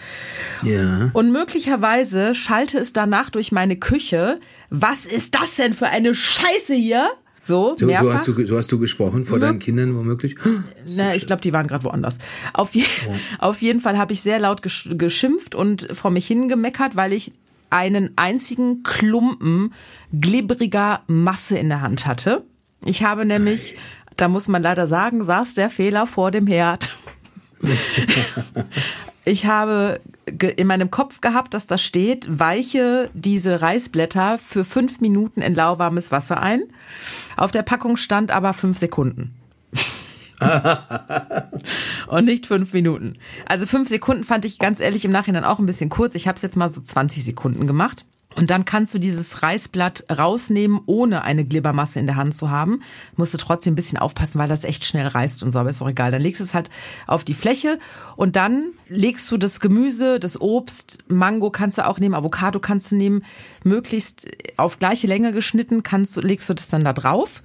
Ja. 0.63 1.10
Und 1.13 1.32
möglicherweise 1.32 2.36
schalte 2.36 2.78
es 2.78 2.93
danach 2.93 3.30
durch 3.30 3.52
meine 3.52 3.76
Küche. 3.78 4.39
Was 4.69 5.06
ist 5.06 5.36
das 5.36 5.56
denn 5.56 5.74
für 5.74 5.88
eine 5.88 6.13
Scheiße 6.15 6.74
hier? 6.76 7.10
So, 7.43 7.76
So, 7.80 7.88
so, 7.89 8.13
hast 8.13 8.28
du, 8.28 8.45
so 8.45 8.58
hast 8.58 8.71
du 8.71 8.78
gesprochen 8.78 9.26
vor 9.26 9.39
Ja. 9.39 9.47
deinen 9.47 9.58
Kindern 9.60 9.95
womöglich? 9.95 10.36
Na, 10.88 11.15
ich 11.15 11.26
glaube, 11.26 11.41
die 11.41 11.52
waren 11.54 11.65
gerade 11.67 11.84
woanders. 11.84 12.19
Auf, 12.54 12.76
je 12.76 12.84
auf 13.39 13.62
jeden 13.63 13.80
Fall 13.80 13.97
habe 13.97 14.13
ich 14.13 14.21
sehr 14.21 14.39
laut 14.39 14.62
gesch 14.62 14.89
geschimpft 14.93 15.56
und 15.56 15.88
vor 15.91 16.12
mich 16.12 16.28
hingemeckert, 16.28 16.95
weil 16.95 17.13
ich 17.13 17.32
einen 17.71 18.12
einzigen 18.17 18.84
Klumpen 18.84 19.74
glibbriger 20.19 21.02
Masse 21.08 21.58
in 21.58 21.69
der 21.69 21.82
Hand 21.82 22.06
hatte. 22.06 22.43
Ich 22.86 23.04
habe 23.04 23.26
nämlich, 23.26 23.76
da 24.21 24.27
muss 24.27 24.47
man 24.47 24.62
leider 24.62 24.86
sagen, 24.88 25.23
saß 25.23 25.55
der 25.55 25.71
Fehler 25.71 26.05
vor 26.05 26.31
dem 26.31 26.47
Herd. 26.47 26.95
Ich 29.23 29.45
habe 29.45 30.01
in 30.25 30.65
meinem 30.65 30.89
Kopf 30.89 31.21
gehabt, 31.21 31.53
dass 31.53 31.67
da 31.67 31.77
steht, 31.77 32.27
weiche 32.39 33.12
diese 33.13 33.62
Reisblätter 33.62 34.39
für 34.39 34.65
fünf 34.65 34.99
Minuten 34.99 35.43
in 35.43 35.53
lauwarmes 35.53 36.12
Wasser 36.12 36.41
ein. 36.41 36.63
Auf 37.38 37.51
der 37.51 37.62
Packung 37.62 37.97
stand 37.97 38.31
aber 38.31 38.53
fünf 38.53 38.79
Sekunden. 38.79 39.36
Und 42.07 42.25
nicht 42.25 42.47
fünf 42.47 42.73
Minuten. 42.73 43.19
Also 43.45 43.67
fünf 43.67 43.89
Sekunden 43.89 44.23
fand 44.23 44.43
ich 44.43 44.57
ganz 44.57 44.79
ehrlich 44.79 45.05
im 45.05 45.12
Nachhinein 45.12 45.45
auch 45.45 45.60
ein 45.60 45.67
bisschen 45.67 45.91
kurz. 45.91 46.15
Ich 46.15 46.27
habe 46.27 46.38
es 46.38 46.41
jetzt 46.41 46.57
mal 46.57 46.71
so 46.71 46.81
20 46.81 47.23
Sekunden 47.23 47.67
gemacht. 47.67 48.07
Und 48.36 48.50
dann 48.50 48.63
kannst 48.63 48.94
du 48.94 49.00
dieses 49.00 49.44
Reisblatt 49.44 50.06
rausnehmen, 50.10 50.80
ohne 50.86 51.24
eine 51.24 51.46
Glibbermasse 51.46 52.00
in 52.00 52.06
der 52.06 52.15
Hand 52.15 52.34
zu 52.34 52.50
haben. 52.50 52.82
Musst 53.17 53.34
du 53.34 53.38
trotzdem 53.38 53.74
ein 53.74 53.76
bisschen 53.76 53.98
aufpassen, 53.98 54.39
weil 54.39 54.48
das 54.48 54.63
echt 54.63 54.86
schnell 54.86 55.08
reißt 55.08 55.44
und 55.44 55.52
so, 55.52 55.60
aber 55.60 55.70
ist 55.70 55.82
auch 55.82 55.89
egal. 55.89 56.12
Dann 56.12 56.22
legst 56.22 56.39
du 56.39 56.46
es 56.46 56.54
halt 56.54 56.70
auf 57.08 57.26
die 57.26 57.34
Fläche 57.34 57.78
und 58.15 58.38
dann 58.38 58.72
legst 58.88 59.30
du 59.32 59.38
das 59.38 59.60
Gemüse, 59.60 60.20
das 60.20 60.39
Obst, 60.39 61.00
Mango 61.10 61.50
kannst 61.50 61.78
du 61.78 61.86
auch 61.86 62.00
nehmen, 62.00 62.15
Avocado 62.15 62.60
kannst 62.60 62.91
du 62.91 62.96
nehmen, 62.96 63.26
möglichst 63.65 64.28
auf 64.56 64.80
gleiche 64.80 65.08
Länge 65.08 65.34
geschnitten, 65.34 65.84
kannst 65.84 66.15
du, 66.15 66.22
legst 66.22 66.50
du 66.50 66.54
das 66.54 66.70
dann 66.70 66.86
da 66.86 66.94
drauf 66.94 67.41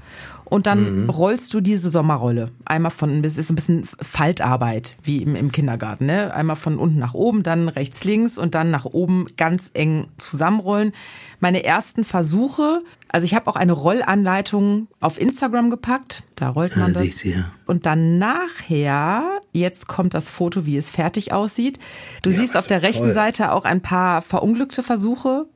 und 0.48 0.66
dann 0.66 1.10
rollst 1.10 1.52
du 1.54 1.60
diese 1.60 1.90
Sommerrolle. 1.90 2.50
Einmal 2.64 2.90
von, 2.92 3.22
es 3.24 3.36
ist 3.36 3.50
ein 3.50 3.56
bisschen 3.56 3.84
Faltarbeit, 4.00 4.96
wie 5.02 5.22
im, 5.22 5.34
im 5.34 5.52
Kindergarten, 5.52 6.06
ne? 6.06 6.32
Einmal 6.32 6.56
von 6.56 6.78
unten 6.78 6.98
nach 6.98 7.14
oben, 7.14 7.42
dann 7.42 7.68
rechts, 7.68 8.04
links 8.04 8.38
und 8.38 8.54
dann 8.54 8.70
nach 8.70 8.84
oben 8.84 9.26
ganz 9.36 9.70
eng 9.74 10.08
zusammenrollen. 10.18 10.92
Meine 11.40 11.64
ersten 11.64 12.04
Versuche, 12.04 12.82
also 13.08 13.24
ich 13.24 13.34
habe 13.34 13.48
auch 13.50 13.56
eine 13.56 13.72
Rollanleitung 13.72 14.88
auf 15.00 15.20
Instagram 15.20 15.68
gepackt, 15.70 16.22
da 16.36 16.48
rollt 16.50 16.76
man 16.76 16.92
Ja, 16.92 17.00
das. 17.00 17.16
sie, 17.18 17.32
ja. 17.32 17.50
Und 17.66 17.84
dann 17.84 18.18
nachher, 18.18 19.40
jetzt 19.52 19.88
kommt 19.88 20.14
das 20.14 20.30
Foto, 20.30 20.64
wie 20.64 20.76
es 20.76 20.90
fertig 20.90 21.32
aussieht. 21.32 21.78
Du 22.22 22.30
Ja, 22.30 22.36
siehst 22.36 22.56
auf 22.56 22.66
der 22.66 22.78
ist 22.78 22.84
rechten 22.84 23.04
toll. 23.06 23.12
Seite 23.12 23.52
auch 23.52 23.64
ein 23.64 23.80
paar 23.82 24.22
verunglückte 24.22 24.82
Versuche. 24.82 25.46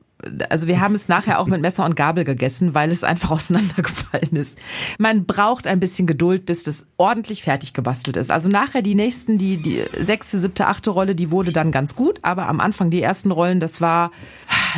Also 0.49 0.67
wir 0.67 0.79
haben 0.81 0.95
es 0.95 1.07
nachher 1.07 1.39
auch 1.39 1.47
mit 1.47 1.61
Messer 1.61 1.85
und 1.85 1.95
Gabel 1.95 2.23
gegessen, 2.23 2.73
weil 2.73 2.91
es 2.91 3.03
einfach 3.03 3.31
auseinandergefallen 3.31 4.35
ist. 4.35 4.57
Man 4.97 5.25
braucht 5.25 5.67
ein 5.67 5.79
bisschen 5.79 6.07
Geduld, 6.07 6.45
bis 6.45 6.63
das 6.63 6.85
ordentlich 6.97 7.43
fertig 7.43 7.73
gebastelt 7.73 8.17
ist. 8.17 8.31
Also 8.31 8.49
nachher 8.49 8.81
die 8.81 8.95
nächsten, 8.95 9.37
die, 9.37 9.57
die 9.57 9.83
sechste, 9.99 10.39
siebte, 10.39 10.67
achte 10.67 10.91
Rolle, 10.91 11.15
die 11.15 11.31
wurde 11.31 11.51
dann 11.51 11.71
ganz 11.71 11.95
gut. 11.95 12.19
Aber 12.21 12.47
am 12.47 12.59
Anfang 12.59 12.89
die 12.89 13.01
ersten 13.01 13.31
Rollen, 13.31 13.59
das 13.59 13.81
war, 13.81 14.11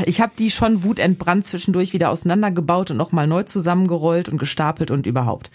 ich 0.05 0.21
habe 0.21 0.33
die 0.37 0.51
schon 0.51 0.83
wutentbrannt 0.83 1.45
zwischendurch 1.45 1.93
wieder 1.93 2.09
auseinandergebaut 2.09 2.91
und 2.91 2.97
nochmal 2.97 3.27
neu 3.27 3.43
zusammengerollt 3.43 4.29
und 4.29 4.37
gestapelt 4.37 4.91
und 4.91 5.05
überhaupt. 5.05 5.51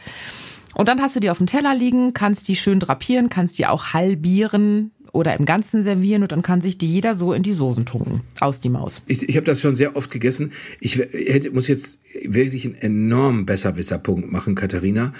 Und 0.75 0.89
dann 0.89 1.01
hast 1.01 1.17
du 1.17 1.21
die 1.21 1.31
auf 1.31 1.39
dem 1.39 1.47
Teller 1.47 1.75
liegen, 1.75 2.13
kannst 2.13 2.47
die 2.47 2.55
schön 2.55 2.79
drapieren, 2.79 3.29
kannst 3.29 3.59
die 3.59 3.67
auch 3.67 3.95
halbieren 3.95 4.93
oder 5.19 5.39
im 5.39 5.45
Ganzen 5.45 5.83
servieren 5.83 6.23
und 6.23 6.33
dann 6.33 6.43
kann 6.43 6.61
sich 6.61 6.79
die 6.79 6.91
jeder 6.91 7.15
so 7.15 7.33
in 7.33 7.43
die 7.43 7.53
Soßen 7.53 7.85
tunken. 7.85 8.21
Aus 8.41 8.61
die 8.61 8.69
Maus. 8.69 9.03
Ich, 9.07 9.29
ich 9.29 9.37
habe 9.37 9.45
das 9.45 9.61
schon 9.61 9.75
sehr 9.75 9.97
oft 9.97 10.11
gegessen. 10.11 10.53
Ich 10.81 10.97
hätte, 10.97 11.51
muss 11.51 11.69
jetzt 11.69 12.01
wirklich 12.25 12.65
einen 12.65 12.77
enorm 12.77 13.45
Besserwisserpunkt 13.45 14.31
machen, 14.31 14.55
Katharina. 14.55 15.13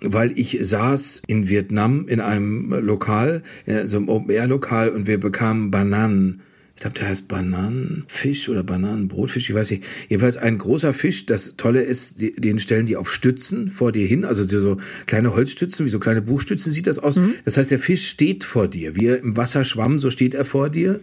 Weil 0.00 0.32
ich 0.38 0.58
saß 0.62 1.22
in 1.26 1.50
Vietnam 1.50 2.08
in 2.08 2.20
einem 2.20 2.72
Lokal, 2.72 3.42
in 3.66 3.86
so 3.86 3.98
einem 3.98 4.08
Open-Air-Lokal 4.08 4.88
und 4.88 5.06
wir 5.06 5.20
bekamen 5.20 5.70
Bananen. 5.70 6.42
Ich 6.80 6.82
glaube, 6.82 6.98
der 6.98 7.08
heißt 7.08 7.28
Bananenfisch 7.28 8.48
oder 8.48 8.62
Bananenbrotfisch, 8.62 9.50
ich 9.50 9.54
weiß 9.54 9.70
nicht. 9.72 9.84
Jedenfalls 10.08 10.38
ein 10.38 10.56
großer 10.56 10.94
Fisch. 10.94 11.26
Das 11.26 11.56
Tolle 11.58 11.82
ist, 11.82 12.22
die, 12.22 12.32
den 12.32 12.58
stellen 12.58 12.86
die 12.86 12.96
auf 12.96 13.12
Stützen 13.12 13.70
vor 13.70 13.92
dir 13.92 14.06
hin, 14.06 14.24
also 14.24 14.44
so, 14.44 14.62
so 14.62 14.78
kleine 15.04 15.34
Holzstützen, 15.34 15.84
wie 15.84 15.90
so 15.90 15.98
kleine 15.98 16.22
Buchstützen 16.22 16.72
sieht 16.72 16.86
das 16.86 16.98
aus. 16.98 17.20
Das 17.44 17.58
heißt, 17.58 17.70
der 17.70 17.80
Fisch 17.80 18.08
steht 18.08 18.44
vor 18.44 18.66
dir. 18.66 18.96
Wie 18.96 19.08
er 19.08 19.18
im 19.18 19.36
Wasser 19.36 19.66
schwamm, 19.66 19.98
so 19.98 20.08
steht 20.08 20.32
er 20.32 20.46
vor 20.46 20.70
dir. 20.70 21.00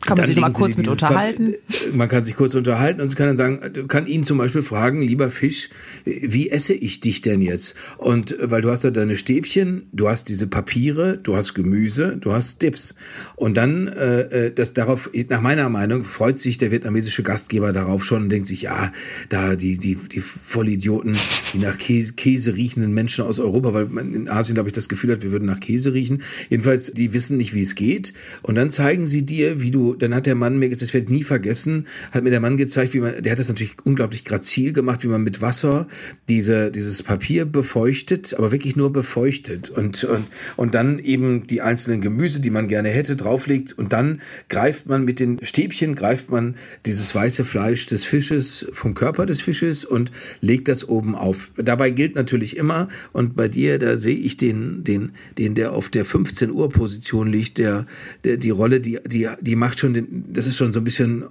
Kann 0.00 0.16
man 0.16 0.26
sich 0.26 0.36
mal 0.36 0.52
kurz 0.52 0.76
mit 0.76 0.88
unterhalten? 0.88 1.54
Man 1.92 2.08
kann 2.08 2.24
sich 2.24 2.34
kurz 2.34 2.54
unterhalten 2.54 3.00
und 3.00 3.08
sie 3.08 3.14
kann 3.14 3.26
dann 3.26 3.36
sagen, 3.36 3.88
kann 3.88 4.06
ihn 4.06 4.24
zum 4.24 4.38
Beispiel 4.38 4.62
fragen, 4.62 5.02
lieber 5.02 5.30
Fisch, 5.30 5.70
wie 6.04 6.50
esse 6.50 6.74
ich 6.74 7.00
dich 7.00 7.22
denn 7.22 7.40
jetzt? 7.40 7.74
Und 7.96 8.36
weil 8.40 8.62
du 8.62 8.70
hast 8.70 8.84
da 8.84 8.90
deine 8.90 9.16
Stäbchen, 9.16 9.88
du 9.92 10.08
hast 10.08 10.28
diese 10.28 10.46
Papiere, 10.46 11.18
du 11.18 11.36
hast 11.36 11.54
Gemüse, 11.54 12.16
du 12.16 12.32
hast 12.32 12.62
Dips. 12.62 12.94
Und 13.36 13.56
dann, 13.56 13.88
äh, 13.88 14.52
das 14.52 14.72
darauf, 14.72 15.10
nach 15.28 15.40
meiner 15.40 15.68
Meinung, 15.68 16.04
freut 16.04 16.38
sich 16.38 16.58
der 16.58 16.70
vietnamesische 16.70 17.22
Gastgeber 17.22 17.72
darauf 17.72 18.04
schon 18.04 18.24
und 18.24 18.28
denkt 18.30 18.46
sich, 18.46 18.62
ja, 18.62 18.92
da 19.28 19.56
die, 19.56 19.78
die, 19.78 19.96
die 19.96 20.20
Vollidioten, 20.20 21.16
die 21.52 21.58
nach 21.58 21.78
Käse, 21.78 22.12
Käse 22.12 22.54
riechenden 22.54 22.94
Menschen 22.94 23.24
aus 23.24 23.40
Europa, 23.40 23.74
weil 23.74 23.86
man 23.86 24.14
in 24.14 24.28
Asien, 24.28 24.54
glaube 24.54 24.68
ich, 24.68 24.74
das 24.74 24.88
Gefühl 24.88 25.12
hat, 25.12 25.22
wir 25.22 25.32
würden 25.32 25.46
nach 25.46 25.60
Käse 25.60 25.92
riechen. 25.92 26.22
Jedenfalls, 26.48 26.92
die 26.92 27.12
wissen 27.12 27.36
nicht, 27.36 27.54
wie 27.54 27.62
es 27.62 27.74
geht. 27.74 28.12
Und 28.42 28.54
dann 28.54 28.70
zeigen 28.70 29.06
sie 29.06 29.24
dir, 29.24 29.60
wie 29.60 29.70
du 29.70 29.87
dann 29.94 30.14
hat 30.14 30.26
der 30.26 30.34
Mann 30.34 30.58
mir, 30.58 30.70
das 30.70 30.94
werde 30.94 31.12
nie 31.12 31.22
vergessen, 31.22 31.86
hat 32.10 32.24
mir 32.24 32.30
der 32.30 32.40
Mann 32.40 32.56
gezeigt, 32.56 32.94
wie 32.94 33.00
man, 33.00 33.22
der 33.22 33.32
hat 33.32 33.38
das 33.38 33.48
natürlich 33.48 33.76
unglaublich 33.84 34.24
grazil 34.24 34.72
gemacht, 34.72 35.04
wie 35.04 35.08
man 35.08 35.22
mit 35.22 35.40
Wasser 35.40 35.88
diese, 36.28 36.70
dieses 36.70 37.02
Papier 37.02 37.44
befeuchtet, 37.44 38.34
aber 38.34 38.52
wirklich 38.52 38.76
nur 38.76 38.92
befeuchtet 38.92 39.70
und, 39.70 40.04
und, 40.04 40.26
und 40.56 40.74
dann 40.74 40.98
eben 40.98 41.46
die 41.46 41.60
einzelnen 41.60 42.00
Gemüse, 42.00 42.40
die 42.40 42.50
man 42.50 42.68
gerne 42.68 42.88
hätte, 42.88 43.16
drauflegt 43.16 43.72
und 43.72 43.92
dann 43.92 44.20
greift 44.48 44.86
man 44.86 45.04
mit 45.04 45.20
den 45.20 45.38
Stäbchen, 45.42 45.94
greift 45.94 46.30
man 46.30 46.56
dieses 46.86 47.14
weiße 47.14 47.44
Fleisch 47.44 47.86
des 47.86 48.04
Fisches 48.04 48.66
vom 48.72 48.94
Körper 48.94 49.26
des 49.26 49.40
Fisches 49.40 49.84
und 49.84 50.12
legt 50.40 50.68
das 50.68 50.88
oben 50.88 51.14
auf. 51.14 51.50
Dabei 51.56 51.90
gilt 51.90 52.14
natürlich 52.14 52.56
immer, 52.56 52.88
und 53.12 53.36
bei 53.36 53.48
dir, 53.48 53.78
da 53.78 53.96
sehe 53.96 54.16
ich 54.16 54.36
den, 54.36 54.84
den, 54.84 55.12
den, 55.36 55.54
der 55.54 55.72
auf 55.72 55.88
der 55.88 56.04
15 56.04 56.50
Uhr 56.50 56.68
Position 56.68 57.30
liegt, 57.30 57.58
der, 57.58 57.86
der, 58.24 58.36
die 58.36 58.50
Rolle, 58.50 58.80
die, 58.80 58.98
die, 59.06 59.28
die 59.40 59.56
macht 59.56 59.77
schon 59.78 59.94
den, 59.94 60.24
das 60.32 60.46
ist 60.46 60.56
schon 60.56 60.72
so 60.72 60.80
ein 60.80 60.84
bisschen 60.84 61.24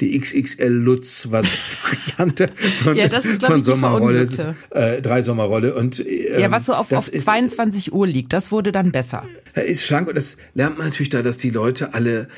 die 0.00 0.18
XXL 0.18 0.68
Lutz 0.68 1.28
was 1.30 1.46
Variante 1.82 2.50
von, 2.82 2.96
ja, 2.96 3.08
das 3.08 3.24
ist, 3.24 3.44
von 3.44 3.58
ich, 3.58 3.64
Sommerrolle. 3.64 4.20
Ist, 4.20 4.44
äh, 4.70 5.00
drei 5.02 5.22
Sommerrolle 5.22 5.74
und 5.74 6.00
ähm, 6.00 6.40
ja, 6.40 6.50
was 6.50 6.66
so 6.66 6.74
auf, 6.74 6.92
auf 6.92 7.10
22 7.10 7.92
Uhr 7.92 8.06
liegt, 8.06 8.32
das 8.32 8.52
wurde 8.52 8.72
dann 8.72 8.92
besser. 8.92 9.24
Er 9.54 9.66
ist 9.66 9.84
schlank 9.84 10.08
und 10.08 10.16
das 10.16 10.36
lernt 10.54 10.78
man 10.78 10.88
natürlich 10.88 11.10
da, 11.10 11.22
dass 11.22 11.38
die 11.38 11.50
Leute 11.50 11.94
alle 11.94 12.28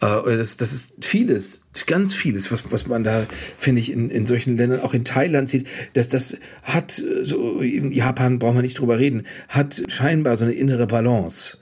äh, 0.00 0.36
das, 0.36 0.56
das 0.56 0.72
ist 0.72 1.04
vieles, 1.04 1.62
ganz 1.86 2.14
vieles, 2.14 2.50
was, 2.50 2.70
was 2.70 2.86
man 2.86 3.04
da, 3.04 3.26
finde 3.58 3.80
ich, 3.80 3.92
in, 3.92 4.10
in 4.10 4.26
solchen 4.26 4.56
Ländern, 4.56 4.80
auch 4.80 4.94
in 4.94 5.04
Thailand 5.04 5.48
sieht, 5.48 5.66
dass 5.92 6.08
das 6.08 6.36
hat, 6.62 7.02
so 7.22 7.60
in 7.60 7.92
Japan 7.92 8.38
braucht 8.38 8.54
man 8.54 8.62
nicht 8.62 8.78
drüber 8.78 8.98
reden, 8.98 9.26
hat 9.48 9.82
scheinbar 9.88 10.36
so 10.36 10.44
eine 10.44 10.54
innere 10.54 10.86
Balance. 10.86 11.58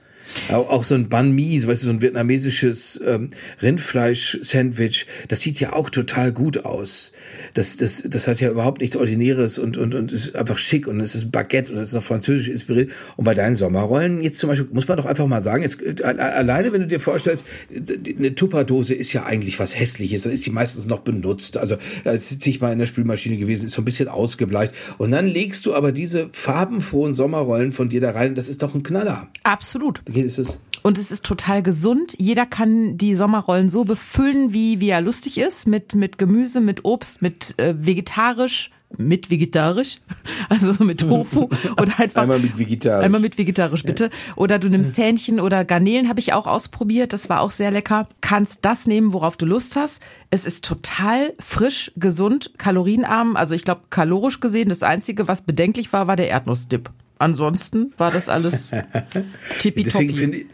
Auch, 0.50 0.70
auch 0.70 0.84
so 0.84 0.94
ein 0.94 1.08
Banh 1.08 1.32
Mi, 1.32 1.54
weißt 1.66 1.82
du, 1.82 1.86
so 1.86 1.92
ein 1.92 2.00
vietnamesisches 2.00 3.00
ähm, 3.06 3.30
Rindfleisch-Sandwich, 3.60 5.06
das 5.28 5.40
sieht 5.40 5.60
ja 5.60 5.72
auch 5.72 5.90
total 5.90 6.32
gut 6.32 6.64
aus. 6.64 7.12
Das, 7.54 7.76
das, 7.76 8.04
das 8.06 8.28
hat 8.28 8.40
ja 8.40 8.50
überhaupt 8.50 8.80
nichts 8.80 8.96
Ordinäres 8.96 9.58
und, 9.58 9.76
und, 9.76 9.94
und 9.94 10.12
ist 10.12 10.36
einfach 10.36 10.58
schick 10.58 10.86
und 10.86 11.00
es 11.00 11.14
ist 11.14 11.30
Baguette 11.30 11.72
und 11.72 11.78
es 11.78 11.88
ist 11.88 11.94
noch 11.94 12.02
französisch 12.02 12.48
inspiriert. 12.48 12.90
Und 13.16 13.24
bei 13.24 13.34
deinen 13.34 13.56
Sommerrollen 13.56 14.22
jetzt 14.22 14.38
zum 14.38 14.48
Beispiel, 14.48 14.68
muss 14.72 14.88
man 14.88 14.96
doch 14.96 15.06
einfach 15.06 15.26
mal 15.26 15.40
sagen, 15.40 15.62
jetzt, 15.62 15.82
äh, 15.82 16.02
alleine 16.04 16.72
wenn 16.72 16.82
du 16.82 16.86
dir 16.86 17.00
vorstellst, 17.00 17.44
eine 18.18 18.34
Tupperdose 18.34 18.94
ist 18.94 19.12
ja 19.12 19.24
eigentlich 19.24 19.58
was 19.58 19.78
Hässliches, 19.78 20.22
dann 20.22 20.32
ist 20.32 20.46
die 20.46 20.50
meistens 20.50 20.86
noch 20.86 21.00
benutzt. 21.00 21.56
Also 21.56 21.76
da 22.04 22.12
ist 22.12 22.40
sich 22.40 22.60
mal 22.60 22.72
in 22.72 22.78
der 22.78 22.86
Spülmaschine 22.86 23.36
gewesen, 23.36 23.66
ist 23.66 23.74
so 23.74 23.82
ein 23.82 23.84
bisschen 23.84 24.08
ausgebleicht. 24.08 24.74
Und 24.98 25.10
dann 25.10 25.26
legst 25.26 25.66
du 25.66 25.74
aber 25.74 25.92
diese 25.92 26.28
farbenfrohen 26.32 27.14
Sommerrollen 27.14 27.72
von 27.72 27.88
dir 27.88 28.00
da 28.00 28.10
rein, 28.12 28.34
das 28.34 28.48
ist 28.48 28.62
doch 28.62 28.74
ein 28.74 28.82
Knaller. 28.82 29.28
Absolut. 29.42 30.02
Okay, 30.08 30.27
ist 30.28 30.38
es. 30.38 30.58
Und 30.82 30.98
es 30.98 31.10
ist 31.10 31.24
total 31.24 31.62
gesund. 31.62 32.14
Jeder 32.18 32.46
kann 32.46 32.96
die 32.96 33.14
Sommerrollen 33.14 33.68
so 33.68 33.84
befüllen, 33.84 34.52
wie, 34.52 34.80
wie 34.80 34.90
er 34.90 35.00
lustig 35.00 35.38
ist, 35.38 35.66
mit, 35.66 35.94
mit 35.94 36.18
Gemüse, 36.18 36.60
mit 36.60 36.84
Obst, 36.84 37.20
mit 37.20 37.58
äh, 37.58 37.74
vegetarisch, 37.78 38.70
mit 38.96 39.30
vegetarisch, 39.30 39.98
also 40.48 40.72
so 40.72 40.84
mit 40.84 41.00
Tofu 41.00 41.48
oder 41.80 41.98
einfach 41.98 42.22
einmal 42.22 42.38
mit 42.38 42.58
vegetarisch. 42.58 43.04
Einmal 43.04 43.20
mit 43.20 43.36
vegetarisch 43.36 43.82
bitte. 43.82 44.10
Oder 44.36 44.58
du 44.58 44.68
nimmst 44.68 44.96
Hähnchen 44.96 45.40
oder 45.40 45.64
Garnelen 45.64 46.08
habe 46.08 46.20
ich 46.20 46.32
auch 46.32 46.46
ausprobiert, 46.46 47.12
das 47.12 47.28
war 47.28 47.40
auch 47.40 47.50
sehr 47.50 47.70
lecker. 47.70 48.08
Kannst 48.20 48.64
das 48.64 48.86
nehmen, 48.86 49.12
worauf 49.12 49.36
du 49.36 49.46
Lust 49.46 49.76
hast. 49.76 50.00
Es 50.30 50.46
ist 50.46 50.64
total 50.64 51.34
frisch, 51.38 51.92
gesund, 51.96 52.52
kalorienarm. 52.56 53.36
Also 53.36 53.54
ich 53.54 53.64
glaube 53.64 53.82
kalorisch 53.90 54.40
gesehen 54.40 54.68
das 54.68 54.82
einzige, 54.82 55.28
was 55.28 55.42
bedenklich 55.42 55.92
war, 55.92 56.06
war 56.06 56.16
der 56.16 56.28
Erdnussdip. 56.28 56.90
Ansonsten 57.18 57.92
war 57.96 58.10
das 58.10 58.28
alles 58.28 58.70
tippitoppi. 59.58 59.84
Deswegen 59.84 60.16
finde 60.16 60.36
ich 60.38 60.46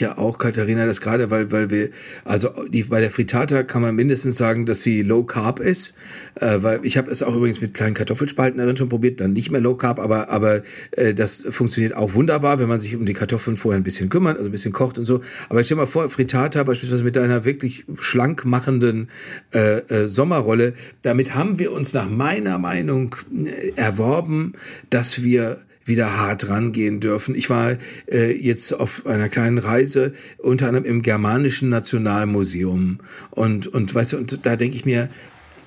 ja 0.00 0.18
auch, 0.18 0.38
Katharina, 0.38 0.86
das 0.86 1.00
gerade, 1.00 1.30
weil, 1.30 1.50
weil 1.50 1.70
wir, 1.70 1.90
also 2.24 2.50
die, 2.68 2.84
bei 2.84 3.00
der 3.00 3.10
Frittata 3.10 3.62
kann 3.62 3.82
man 3.82 3.94
mindestens 3.94 4.36
sagen, 4.36 4.66
dass 4.66 4.82
sie 4.82 5.02
Low 5.02 5.24
Carb 5.24 5.60
ist. 5.60 5.94
Äh, 6.34 6.58
weil 6.60 6.80
ich 6.82 6.96
habe 6.96 7.10
es 7.10 7.22
auch 7.22 7.34
übrigens 7.34 7.60
mit 7.60 7.74
kleinen 7.74 7.94
Kartoffelspalten 7.94 8.58
darin 8.58 8.76
schon 8.76 8.88
probiert, 8.88 9.20
dann 9.20 9.32
nicht 9.32 9.50
mehr 9.50 9.60
Low 9.60 9.74
Carb, 9.74 9.98
aber, 9.98 10.28
aber 10.28 10.62
äh, 10.92 11.14
das 11.14 11.46
funktioniert 11.50 11.94
auch 11.94 12.14
wunderbar, 12.14 12.58
wenn 12.58 12.68
man 12.68 12.78
sich 12.78 12.94
um 12.96 13.06
die 13.06 13.14
Kartoffeln 13.14 13.56
vorher 13.56 13.80
ein 13.80 13.84
bisschen 13.84 14.08
kümmert, 14.08 14.36
also 14.36 14.48
ein 14.48 14.52
bisschen 14.52 14.72
kocht 14.72 14.98
und 14.98 15.06
so. 15.06 15.22
Aber 15.48 15.60
ich 15.60 15.66
stell 15.66 15.76
mal 15.76 15.86
vor, 15.86 16.08
Frittata 16.10 16.62
beispielsweise 16.62 17.04
mit 17.04 17.16
einer 17.16 17.44
wirklich 17.44 17.84
schlank 17.98 18.44
machenden 18.44 19.08
äh, 19.54 19.78
äh, 19.78 20.08
Sommerrolle, 20.08 20.74
damit 21.02 21.34
haben 21.34 21.58
wir 21.58 21.72
uns 21.72 21.92
nach 21.94 22.08
meiner 22.08 22.58
Meinung 22.58 23.16
äh, 23.32 23.72
erworben, 23.76 24.52
dass 24.90 25.22
wir 25.22 25.58
wieder 25.88 26.16
hart 26.16 26.48
rangehen 26.48 27.00
dürfen. 27.00 27.34
Ich 27.34 27.50
war 27.50 27.76
äh, 28.10 28.32
jetzt 28.32 28.72
auf 28.72 29.06
einer 29.06 29.28
kleinen 29.28 29.58
Reise, 29.58 30.12
unter 30.38 30.68
anderem 30.68 30.84
im 30.84 31.02
Germanischen 31.02 31.68
Nationalmuseum. 31.68 33.00
Und, 33.30 33.66
und 33.66 33.94
weißt 33.94 34.12
du, 34.12 34.16
und 34.18 34.46
da 34.46 34.56
denke 34.56 34.76
ich 34.76 34.84
mir, 34.84 35.08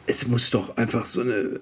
es 0.07 0.27
muss 0.27 0.49
doch 0.49 0.77
einfach 0.77 1.05
so 1.05 1.21
eine 1.21 1.59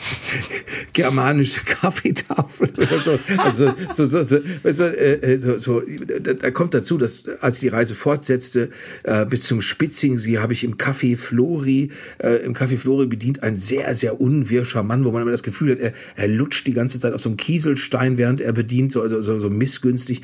germanische 0.92 1.60
Kaffeetafel 1.64 2.70
oder 2.76 2.98
so. 3.00 3.18
Also 3.38 3.74
so, 3.92 4.04
so, 4.04 4.22
so, 4.22 4.40
so, 4.64 4.84
äh, 4.84 5.38
so, 5.38 5.82
da, 6.20 6.50
kommt 6.50 6.74
dazu, 6.74 6.98
dass 6.98 7.28
als 7.40 7.60
die 7.60 7.68
Reise 7.68 7.94
fortsetzte 7.94 8.70
äh, 9.02 9.26
bis 9.26 9.44
zum 9.44 9.60
Spitzingsee, 9.60 10.38
habe 10.38 10.52
ich 10.52 10.64
im 10.64 10.76
Café 10.76 11.16
Flori, 11.16 11.90
äh, 12.18 12.36
im 12.44 12.54
Café 12.54 12.76
Flori 12.76 13.06
bedient 13.06 13.42
ein 13.42 13.56
sehr, 13.56 13.94
sehr 13.94 14.20
unwirscher 14.20 14.82
Mann, 14.82 15.04
wo 15.04 15.10
man 15.10 15.22
immer 15.22 15.30
das 15.30 15.42
Gefühl 15.42 15.72
hat, 15.72 15.78
er, 15.78 15.92
er 16.16 16.28
lutscht 16.28 16.66
die 16.66 16.74
ganze 16.74 17.00
Zeit 17.00 17.12
auf 17.12 17.20
so 17.20 17.28
einem 17.28 17.36
Kieselstein, 17.36 18.18
während 18.18 18.40
er 18.40 18.52
bedient, 18.52 18.92
so, 18.92 19.06
so, 19.08 19.38
so 19.38 19.50
missgünstig, 19.50 20.22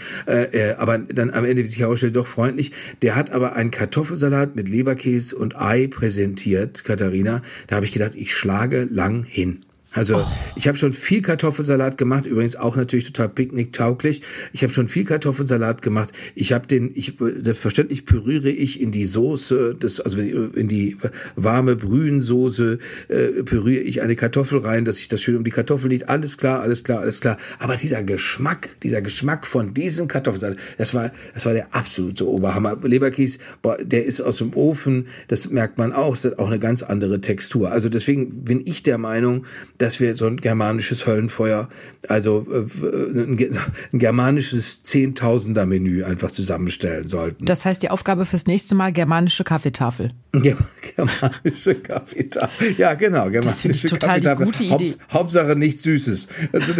aber 0.79 0.99
dann 0.99 1.31
am 1.31 1.45
Ende, 1.45 1.63
wie 1.63 1.67
sich 1.67 1.79
herausstellt, 1.79 2.17
doch 2.17 2.27
freundlich. 2.27 2.73
Der 3.03 3.15
hat 3.15 3.31
aber 3.31 3.55
einen 3.55 3.71
Kartoffelsalat 3.71 4.57
mit 4.57 4.69
Leberkäse 4.69 5.37
und 5.37 5.57
Ei 5.57 5.87
präsentiert, 5.87 6.85
Katharina. 6.85 7.43
Da 7.67 7.77
habe 7.77 7.87
ich 7.87 7.93
gedacht, 7.93 8.15
ich 8.15 8.35
schlage 8.35 8.87
lang 8.91 9.25
hin. 9.25 9.65
Also 9.97 10.19
oh. 10.19 10.25
ich 10.57 10.69
habe 10.69 10.77
schon 10.77 10.93
viel 10.93 11.23
Kartoffelsalat 11.23 11.97
gemacht, 11.97 12.27
übrigens 12.27 12.55
auch 12.55 12.77
natürlich 12.77 13.07
total 13.07 13.31
picknicktauglich. 13.31 14.21
Ich 14.53 14.63
habe 14.63 14.73
schon 14.73 14.89
viel 14.89 15.05
Kartoffelsalat 15.05 15.81
gemacht. 15.81 16.13
Ich 16.35 16.53
habe 16.53 16.67
den, 16.67 16.91
ich 16.95 17.15
selbstverständlich 17.39 18.05
püriere 18.05 18.51
ich 18.51 18.81
in 18.81 18.93
die 18.93 19.07
Soße, 19.07 19.75
das, 19.81 20.01
also 20.01 20.21
in 20.21 20.69
die 20.69 20.99
warme 21.35 21.77
Brühensoße 21.77 22.79
äh, 23.09 23.43
püriere 23.43 23.83
ich 23.83 24.03
eine 24.03 24.17
Kartoffel 24.17 24.59
rein, 24.59 24.85
dass 24.85 24.99
ich 24.99 25.09
das 25.09 25.23
schön 25.23 25.37
um 25.37 25.45
die 25.45 25.51
Kartoffel 25.51 25.89
liegt. 25.89 26.11
Alles 26.11 26.37
klar, 26.37 26.61
alles 26.61 26.85
klar, 26.85 27.01
alles 27.01 27.21
klar. 27.21 27.39
Aber 27.59 27.77
dieser 27.77 28.03
Geschmack, 28.03 28.69
dieser 28.83 29.01
Geschmack 29.01 29.47
von 29.47 29.73
diesem 29.73 30.09
Kartoffelsalat, 30.09 30.59
das 30.77 30.93
war, 30.93 31.11
das 31.33 31.47
war 31.47 31.55
der 31.55 31.75
absolute 31.75 32.29
Oberhammer. 32.29 32.77
Leberkies, 32.83 33.39
boah, 33.63 33.79
der 33.79 34.05
ist 34.05 34.21
aus 34.21 34.39
dem 34.39 34.55
Ofen, 34.55 35.07
das 35.29 35.49
merkt 35.49 35.79
man 35.79 35.95
auch. 35.95 36.15
Das 36.15 36.27
hat 36.27 36.39
auch 36.39 36.49
eine 36.49 36.59
ganz 36.59 36.83
andere 36.83 37.23
Textur. 37.23 37.73
Also 37.73 37.89
deswegen 37.89 38.45
bin 38.45 38.61
ich 38.67 38.83
der 38.83 38.99
Meinung, 38.99 39.47
dass 39.79 39.86
dass 39.87 40.01
wir 40.01 40.17
so 40.17 40.27
ein 40.27 40.39
germanisches 40.39 41.07
Höllenfeuer, 41.07 41.69
also 42.09 42.45
äh, 42.51 43.21
ein, 43.21 43.59
ein 43.93 43.99
germanisches 43.99 44.83
Zehntausender-Menü 44.83 46.03
einfach 46.05 46.33
zusammenstellen 46.33 47.09
sollten. 47.09 47.45
Das 47.45 47.65
heißt, 47.65 47.85
die 47.85 47.91
Aufgabe 47.91 48.27
fürs 48.27 48.49
nächste 48.49 48.75
Mal 48.75 48.93
germanische 48.93 49.45
Kaffeetafel. 49.45 50.13
Ja, 50.43 50.57
germanische 50.97 51.77
Kaffeetafel. 51.77 52.75
Ja, 52.77 52.95
genau, 52.95 53.31
germanische 53.31 53.69
das 53.69 53.83
total 53.83 54.21
Kaffeetafel. 54.21 54.47
Gute 54.47 54.65
Idee. 54.65 54.91
Haupt, 54.91 55.13
Hauptsache 55.13 55.55
nicht 55.55 55.81
Süßes. 55.81 56.29
Also, 56.53 56.73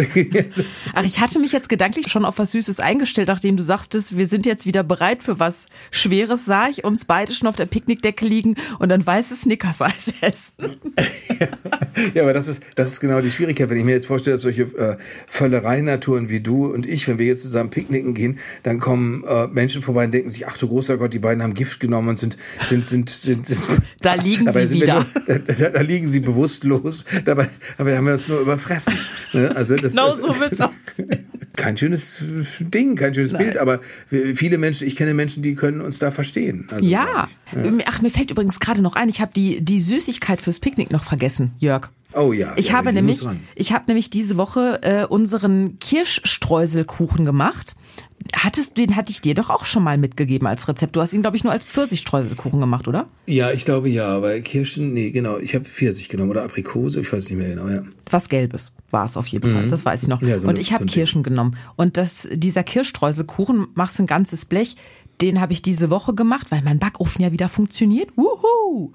Ach, 0.93 1.05
ich 1.05 1.21
hatte 1.21 1.39
mich 1.39 1.53
jetzt 1.53 1.69
gedanklich 1.69 2.09
schon 2.09 2.25
auf 2.25 2.39
was 2.39 2.51
Süßes 2.51 2.81
eingestellt, 2.81 3.29
nachdem 3.29 3.55
du 3.55 3.63
sagtest, 3.63 4.17
wir 4.17 4.27
sind 4.27 4.45
jetzt 4.45 4.65
wieder 4.65 4.83
bereit 4.83 5.23
für 5.23 5.39
was 5.39 5.67
Schweres, 5.91 6.43
sah 6.43 6.67
ich 6.67 6.83
uns 6.83 7.05
beide 7.05 7.33
schon 7.33 7.47
auf 7.47 7.55
der 7.55 7.67
Picknickdecke 7.67 8.25
liegen 8.25 8.55
und 8.79 8.89
dann 8.89 9.05
weißes 9.05 9.43
Snickers-Eis 9.43 10.13
essen. 10.21 10.53
ja, 12.13 12.23
aber 12.23 12.33
das 12.33 12.49
ist, 12.49 12.61
das 12.75 12.86
ist 12.91 12.97
ist 12.97 13.01
genau 13.01 13.21
die 13.21 13.31
Schwierigkeit. 13.31 13.69
Wenn 13.69 13.77
ich 13.77 13.85
mir 13.85 13.91
jetzt 13.91 14.07
vorstelle, 14.07 14.35
dass 14.35 14.41
solche 14.41 14.63
äh, 14.63 14.97
Völlereinaturen 15.27 16.29
wie 16.29 16.41
du 16.41 16.65
und 16.65 16.85
ich, 16.85 17.07
wenn 17.07 17.19
wir 17.19 17.25
jetzt 17.25 17.43
zusammen 17.43 17.69
picknicken 17.69 18.13
gehen, 18.13 18.39
dann 18.63 18.79
kommen 18.79 19.23
äh, 19.23 19.47
Menschen 19.47 19.81
vorbei 19.81 20.05
und 20.05 20.13
denken 20.13 20.29
sich, 20.29 20.47
ach 20.47 20.57
du 20.57 20.67
großer 20.67 20.97
Gott, 20.97 21.13
die 21.13 21.19
beiden 21.19 21.43
haben 21.43 21.53
Gift 21.53 21.79
genommen 21.79 22.09
und 22.09 22.19
sind, 22.19 22.37
sind, 22.65 22.85
sind, 22.85 23.09
sind, 23.09 23.45
sind 23.45 23.59
da 24.01 24.15
liegen 24.15 24.51
sie 24.51 24.69
wieder. 24.71 25.05
Nur, 25.27 25.39
da, 25.39 25.69
da, 25.69 25.81
liegen 25.81 26.07
sie 26.07 26.19
bewusstlos. 26.19 27.05
Dabei, 27.25 27.49
dabei 27.77 27.97
haben 27.97 28.05
wir 28.05 28.13
uns 28.13 28.27
nur 28.27 28.39
überfressen. 28.39 28.93
Ne? 29.33 29.55
Also 29.55 29.75
das, 29.75 29.93
genau 29.93 30.09
das, 30.09 30.19
so 30.19 30.39
wird's 30.39 30.59
auch. 30.61 30.71
Kein 31.57 31.75
schönes 31.75 32.23
Ding, 32.59 32.95
kein 32.95 33.13
schönes 33.13 33.33
Nein. 33.33 33.43
Bild, 33.43 33.57
aber 33.57 33.81
viele 34.35 34.57
Menschen, 34.57 34.87
ich 34.87 34.95
kenne 34.95 35.13
Menschen, 35.13 35.43
die 35.43 35.55
können 35.55 35.81
uns 35.81 35.99
da 35.99 36.11
verstehen. 36.11 36.69
Also, 36.71 36.87
Ja. 36.87 37.27
glaub 37.51 37.79
ich. 37.79 37.85
Ach, 37.87 38.01
mir 38.01 38.09
fällt 38.11 38.31
übrigens 38.31 38.59
gerade 38.59 38.81
noch 38.81 38.95
ein, 38.95 39.09
ich 39.09 39.19
habe 39.19 39.31
die, 39.35 39.59
die 39.61 39.81
Süßigkeit 39.81 40.41
fürs 40.41 40.59
Picknick 40.59 40.91
noch 40.91 41.03
vergessen, 41.03 41.51
Jörg. 41.59 41.89
Oh 42.13 42.31
ja. 42.31 42.53
Ich 42.55 42.67
ja, 42.69 42.73
habe 42.73 42.93
nämlich, 42.93 43.21
ich 43.55 43.73
habe 43.73 43.85
nämlich 43.87 44.09
diese 44.09 44.37
Woche 44.37 44.79
äh, 44.81 45.05
unseren 45.05 45.77
Kirschstreuselkuchen 45.79 47.25
gemacht. 47.25 47.75
Hattest 48.35 48.77
du 48.77 48.85
den 48.85 48.95
hatte 48.95 49.11
ich 49.11 49.21
dir 49.21 49.35
doch 49.35 49.49
auch 49.49 49.65
schon 49.65 49.83
mal 49.83 49.97
mitgegeben 49.97 50.47
als 50.47 50.67
Rezept. 50.67 50.95
Du 50.95 51.01
hast 51.01 51.13
ihn 51.13 51.21
glaube 51.21 51.37
ich 51.37 51.43
nur 51.43 51.53
als 51.53 51.63
Pfirsichstreuselkuchen 51.63 52.59
gemacht, 52.59 52.87
oder? 52.87 53.07
Ja, 53.25 53.51
ich 53.51 53.65
glaube 53.65 53.89
ja, 53.89 54.07
aber 54.07 54.39
Kirschen, 54.41 54.93
nee, 54.93 55.11
genau, 55.11 55.37
ich 55.37 55.55
habe 55.55 55.65
Pfirsich 55.65 56.09
genommen 56.09 56.31
oder 56.31 56.43
Aprikose, 56.43 56.99
ich 56.99 57.11
weiß 57.11 57.29
nicht 57.29 57.37
mehr 57.37 57.49
genau, 57.49 57.67
ja. 57.67 57.81
Was 58.09 58.29
Gelbes 58.29 58.71
war 58.91 59.05
es 59.05 59.17
auf 59.17 59.27
jeden 59.27 59.51
Fall, 59.51 59.67
das 59.67 59.85
weiß 59.85 60.03
ich 60.03 60.07
noch. 60.07 60.21
Mhm. 60.21 60.29
Ja, 60.29 60.39
so 60.39 60.47
und 60.47 60.57
ich 60.57 60.71
habe 60.71 60.81
so 60.81 60.85
ein 60.85 60.87
Ding. 60.87 60.93
Kirschen 60.93 61.23
genommen. 61.23 61.57
Und 61.75 61.97
das, 61.97 62.27
dieser 62.31 62.63
Kirschstreuselkuchen, 62.63 63.67
machst 63.73 63.99
ein 63.99 64.07
ganzes 64.07 64.45
Blech, 64.45 64.77
den 65.21 65.41
habe 65.41 65.51
ich 65.53 65.61
diese 65.63 65.89
Woche 65.89 66.13
gemacht, 66.13 66.47
weil 66.51 66.61
mein 66.61 66.77
Backofen 66.79 67.21
ja 67.23 67.31
wieder 67.31 67.49
funktioniert. 67.49 68.09
Wuhu! 68.15 68.91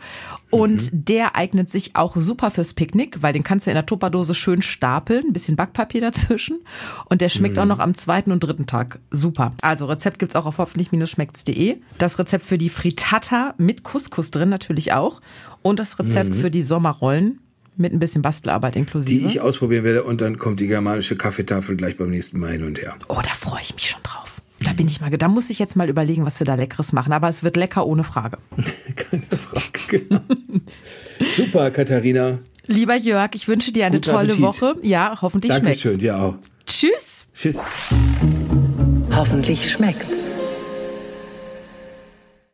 Und 0.51 0.93
Mhm. 0.93 1.05
der 1.05 1.35
eignet 1.35 1.69
sich 1.69 1.97
auch 1.97 2.15
super 2.17 2.51
fürs 2.53 2.75
Picknick, 2.75 3.23
weil 3.23 3.33
den 3.33 3.43
kannst 3.43 3.67
du 3.67 3.71
in 3.71 3.75
der 3.75 3.87
Tupperdose 3.87 4.35
schön 4.35 4.63
stapeln, 4.63 5.25
ein 5.27 5.33
bisschen 5.33 5.57
Backpapier 5.57 6.01
dazwischen. 6.01 6.61
Und 7.07 7.21
der 7.21 7.29
schmeckt 7.29 7.57
Mhm. 7.57 7.63
auch 7.63 7.67
noch 7.67 7.79
am 7.81 7.95
zweiten 7.95 8.31
und 8.31 8.41
dritten 8.45 8.67
Tag. 8.67 9.01
Super. 9.11 9.55
Also 9.63 9.87
Rezept 9.87 10.19
gibt's 10.21 10.37
auch 10.37 10.47
auf 10.47 10.59
hoffentlich-schmeckt's.de. 10.59 11.79
Das 11.99 12.19
Rezept 12.19 12.47
für 12.47 12.59
die 12.59 12.69
Frittata 12.71 13.55
mit 13.59 13.83
Couscous 13.83 14.31
drin 14.31 14.49
natürlich 14.49 14.93
auch. 14.93 15.21
Und 15.63 15.81
das 15.81 15.99
Rezept 15.99 16.37
für 16.37 16.51
die 16.51 16.63
Sommerrollen 16.63 17.41
mit 17.77 17.93
ein 17.93 17.99
bisschen 17.99 18.23
Bastelarbeit 18.23 18.77
inklusive. 18.77 19.23
Mhm. 19.23 19.27
Die 19.29 19.35
ich 19.35 19.41
ausprobieren 19.41 19.83
werde 19.83 20.05
und 20.05 20.21
dann 20.21 20.39
kommt 20.39 20.61
die 20.61 20.67
germanische 20.69 21.17
Kaffeetafel 21.17 21.77
gleich 21.77 21.97
beim 21.97 22.11
nächsten 22.11 22.39
Mal 22.39 22.53
hin 22.53 22.65
und 22.65 22.81
her. 22.81 22.95
Oh, 23.09 23.21
da 23.23 23.31
freue 23.31 23.63
ich 23.63 23.75
mich 23.75 23.89
schon 23.91 24.03
drauf. 24.03 24.32
Da 24.65 24.73
bin 24.73 24.87
ich 24.87 25.01
mal, 25.01 25.11
da 25.11 25.29
muss 25.29 25.51
ich 25.51 25.59
jetzt 25.59 25.77
mal 25.77 25.89
überlegen, 25.89 26.25
was 26.25 26.39
wir 26.41 26.45
da 26.45 26.55
Leckeres 26.55 26.93
machen. 26.93 27.13
Aber 27.13 27.29
es 27.29 27.43
wird 27.43 27.57
lecker 27.57 27.87
ohne 27.87 28.05
Frage. 28.05 28.39
Keine 28.97 29.23
Frage, 29.37 29.81
genau. 29.89 30.21
Super, 31.35 31.71
Katharina. 31.71 32.39
Lieber 32.67 32.95
Jörg, 32.97 33.31
ich 33.35 33.49
wünsche 33.49 33.73
dir 33.73 33.87
eine 33.87 33.97
Guten 33.97 34.13
tolle 34.13 34.33
Appetit. 34.33 34.43
Woche. 34.43 34.77
Ja, 34.83 35.19
hoffentlich 35.21 35.53
Dankeschön, 35.53 35.81
schmeckt's. 35.93 35.99
dir 36.01 36.19
auch. 36.19 36.35
Tschüss. 36.67 37.27
Tschüss. 37.35 37.63
Hoffentlich 39.11 39.71
schmeckt's. 39.71 40.29